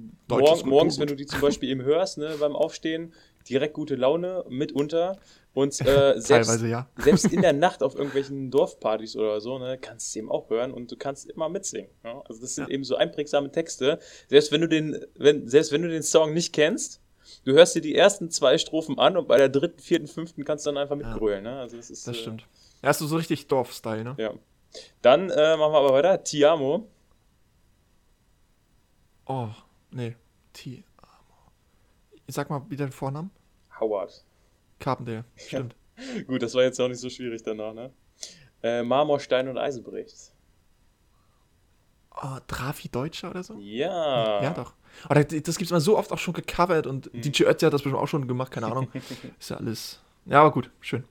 [0.65, 3.15] morgens, wenn du die zum Beispiel eben hörst, ne, beim Aufstehen,
[3.47, 5.17] direkt gute Laune mitunter.
[5.54, 6.88] Und äh, selbst, ja.
[6.97, 10.71] selbst in der Nacht auf irgendwelchen Dorfpartys oder so, ne, kannst du eben auch hören
[10.71, 11.89] und du kannst immer mitsingen.
[12.04, 12.21] Ja?
[12.28, 12.73] Also das sind Ja.
[12.75, 13.99] eben so einprägsame Texte.
[14.28, 17.02] Selbst wenn du den, wenn, selbst wenn du den Song nicht kennst,
[17.45, 20.65] du hörst dir die ersten zwei Strophen an und bei der dritten, vierten, fünften kannst
[20.65, 21.43] du dann einfach mitgrölen.
[21.43, 21.60] Ne?
[21.60, 22.41] Also das ist, Das äh, stimmt.
[22.82, 24.15] Ja, hast du so richtig Dorf-Style, ne?
[24.17, 24.34] Ja.
[25.02, 26.23] Dann äh, machen wir aber weiter.
[26.23, 26.88] Tiamo.
[29.25, 29.49] Oh,
[29.91, 30.15] nee.
[32.29, 32.33] T.
[32.33, 33.31] Sag mal wieder den Vornamen.
[33.79, 34.23] Howard.
[34.79, 35.25] Carpendale.
[35.35, 35.75] Stimmt.
[36.27, 37.91] Gut, das war jetzt auch nicht so schwierig danach, ne?
[38.63, 40.33] Äh, Marmor, Stein und Eisenbricht.
[42.21, 43.55] Oh, Trafi Deutscher oder so?
[43.59, 44.43] Ja.
[44.43, 44.73] Ja, doch.
[45.05, 47.21] Aber das, das gibt's mal so oft auch schon gecovert und Mhm.
[47.21, 48.87] DJ Ötzi hat das bestimmt auch schon gemacht, keine Ahnung.
[49.39, 50.01] Ist ja alles.
[50.25, 51.03] Ja, aber gut, schön.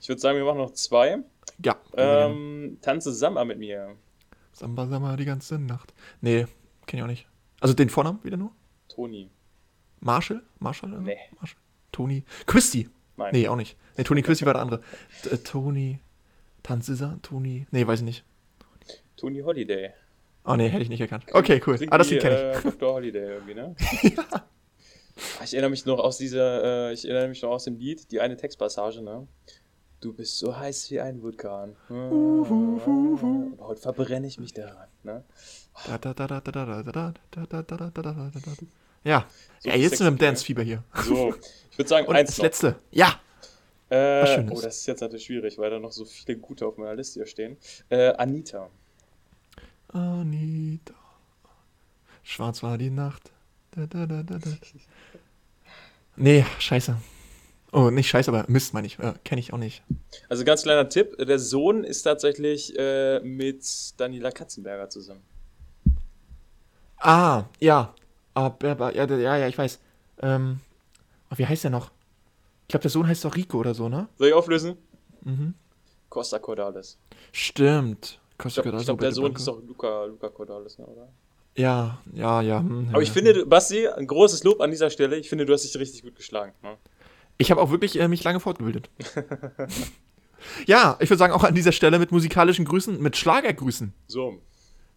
[0.00, 1.18] Ich würde sagen, wir machen noch zwei.
[1.62, 1.76] Ja.
[1.94, 3.96] Ähm, Tanze Samba mit mir.
[4.52, 5.92] Samba Samba die ganze Nacht.
[6.20, 6.46] Nee,
[6.86, 7.26] kenn ich auch nicht.
[7.60, 8.52] Also den Vornamen wieder nur?
[8.88, 9.30] Toni.
[10.06, 10.42] Marshall?
[10.60, 10.90] Marshall?
[11.00, 11.18] Nee.
[11.40, 11.58] Marshall.
[11.92, 12.24] Toni.
[12.46, 12.88] Christy.
[13.16, 13.30] Nein.
[13.32, 13.76] Nee, auch nicht.
[13.96, 14.80] Nee, Toni Christy war der andere.
[15.22, 15.98] T äh, Toni.
[16.62, 17.18] Tanzisa?
[17.22, 17.66] Toni.
[17.72, 18.24] Nee, weiß ich nicht.
[19.16, 19.90] Toni Holiday.
[20.44, 21.24] Oh nee, hätte ich nicht erkannt.
[21.32, 21.76] Okay, cool.
[21.76, 22.58] Klingt Ah, das Lied kenne ich.
[22.58, 22.94] Äh, Dr.
[22.94, 23.74] Holiday irgendwie, ne?
[24.02, 24.24] ja.
[25.42, 28.20] Ich erinnere mich noch aus dieser, äh, ich erinnere mich noch aus dem Lied, die
[28.20, 29.26] eine Textpassage, ne?
[30.00, 31.74] Du bist so heiß wie ein Vulkan.
[31.88, 35.24] Und heute verbrenne ich mich daran, ne?
[39.06, 39.24] Ja.
[39.60, 40.20] So ja, jetzt sind wir im ne?
[40.20, 40.82] Dance-Fieber hier.
[41.04, 41.34] So,
[41.70, 42.30] ich würde sagen, Und eins.
[42.30, 42.44] Das noch.
[42.44, 42.76] letzte.
[42.90, 43.20] Ja.
[43.88, 46.96] Äh, oh, das ist jetzt natürlich schwierig, weil da noch so viele gute auf meiner
[46.96, 47.56] Liste hier stehen.
[47.88, 48.68] Äh, Anita.
[49.88, 50.94] Anita.
[52.24, 53.30] Schwarz war die Nacht.
[53.70, 54.50] Da, da, da, da, da.
[56.16, 56.96] Nee, scheiße.
[57.70, 58.98] Oh, nicht scheiße, aber Mist meine ich.
[58.98, 59.84] Äh, Kenne ich auch nicht.
[60.28, 63.64] Also ganz kleiner Tipp: Der Sohn ist tatsächlich äh, mit
[63.98, 65.22] Daniela Katzenberger zusammen.
[66.96, 67.94] Ah, ja.
[68.36, 69.80] Aber, aber, ja, ja, ja, ich weiß.
[70.20, 70.60] Ähm,
[71.30, 71.90] oh, wie heißt der noch?
[72.62, 74.08] Ich glaube, der Sohn heißt doch Rico oder so, ne?
[74.18, 74.76] Soll ich auflösen?
[75.22, 75.54] Mhm.
[76.10, 76.98] Costa Cordalis.
[77.32, 78.20] Stimmt.
[78.32, 81.08] Ich Costa glaube, Cordalis, glaub, der Sohn ist doch Luca, Luca Cordalis, ne, oder?
[81.56, 82.58] Ja, ja, ja.
[82.58, 83.02] hm, Aber ja.
[83.02, 85.16] ich finde, du- Basti, ein großes Lob an dieser Stelle.
[85.16, 86.52] Ich finde, du hast dich richtig gut geschlagen.
[86.62, 86.76] Ne?
[87.38, 88.90] Ich habe auch wirklich äh, mich lange fortgebildet.
[90.66, 94.42] ja, ich würde sagen, auch an dieser Stelle mit musikalischen Grüßen, mit Schlagergrüßen So.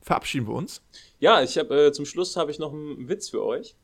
[0.01, 0.81] Verabschieden wir uns.
[1.19, 3.75] Ja, ich habe äh, zum Schluss habe ich noch einen Witz für euch.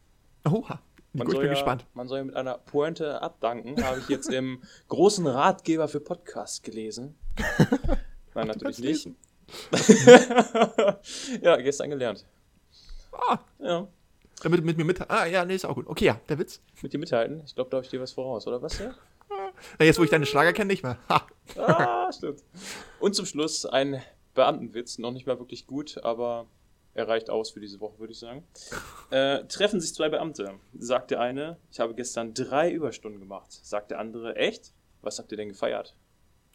[0.49, 0.80] Oha.
[1.13, 1.86] Man Gut, ich bin ja, gespannt.
[1.93, 6.61] man soll ja mit einer Pointe abdanken, habe ich jetzt im großen Ratgeber für Podcasts
[6.61, 7.16] gelesen.
[8.34, 9.07] Nein, natürlich nicht.
[11.41, 12.26] ja, gestern gelernt.
[13.13, 13.88] Ah, Ja,
[14.43, 15.09] damit mit mir mit.
[15.09, 15.88] Ah, ja, nee, ist auch gut.
[15.88, 16.59] Okay, ja, der Witz.
[16.82, 17.41] mit dir mithalten.
[17.45, 18.78] Ich glaube, da habe ich dir was voraus, oder was?
[18.80, 18.93] Ja?
[19.80, 20.97] Na, jetzt, wo ich deine Schlager kenne, nicht mehr.
[21.57, 22.43] Ah, stimmt.
[22.99, 24.01] Und zum Schluss ein
[24.36, 25.00] Beamtenwitz.
[25.00, 26.46] Noch nicht mal wirklich gut, aber
[26.94, 28.44] er reicht aus für diese Woche, würde ich sagen.
[29.10, 30.60] Äh, treffen sich zwei Beamte.
[30.78, 33.52] Sagt der eine, ich habe gestern drei Überstunden gemacht.
[33.52, 34.72] Sagt der andere, echt?
[35.02, 35.96] Was habt ihr denn gefeiert?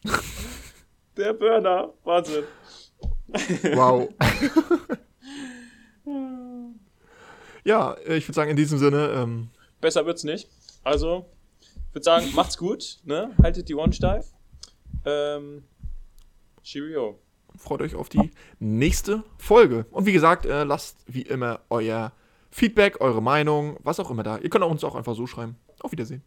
[1.17, 1.93] der Burner.
[2.03, 2.45] Wahnsinn.
[3.75, 4.09] Wow.
[7.63, 10.49] ja, ich würde sagen, in diesem Sinne, ähm, Besser wird's nicht.
[10.83, 11.25] Also,
[11.59, 12.99] ich würde sagen, macht's gut.
[13.03, 13.35] Ne?
[13.41, 14.27] Haltet die Ohren steif.
[15.05, 15.63] Ähm,
[16.63, 17.19] Cheerio.
[17.61, 19.85] Freut euch auf die nächste Folge.
[19.91, 22.11] Und wie gesagt, äh, lasst wie immer euer
[22.49, 24.37] Feedback, eure Meinung, was auch immer da.
[24.37, 25.55] Ihr könnt auch uns auch einfach so schreiben.
[25.79, 26.23] Auf Wiedersehen.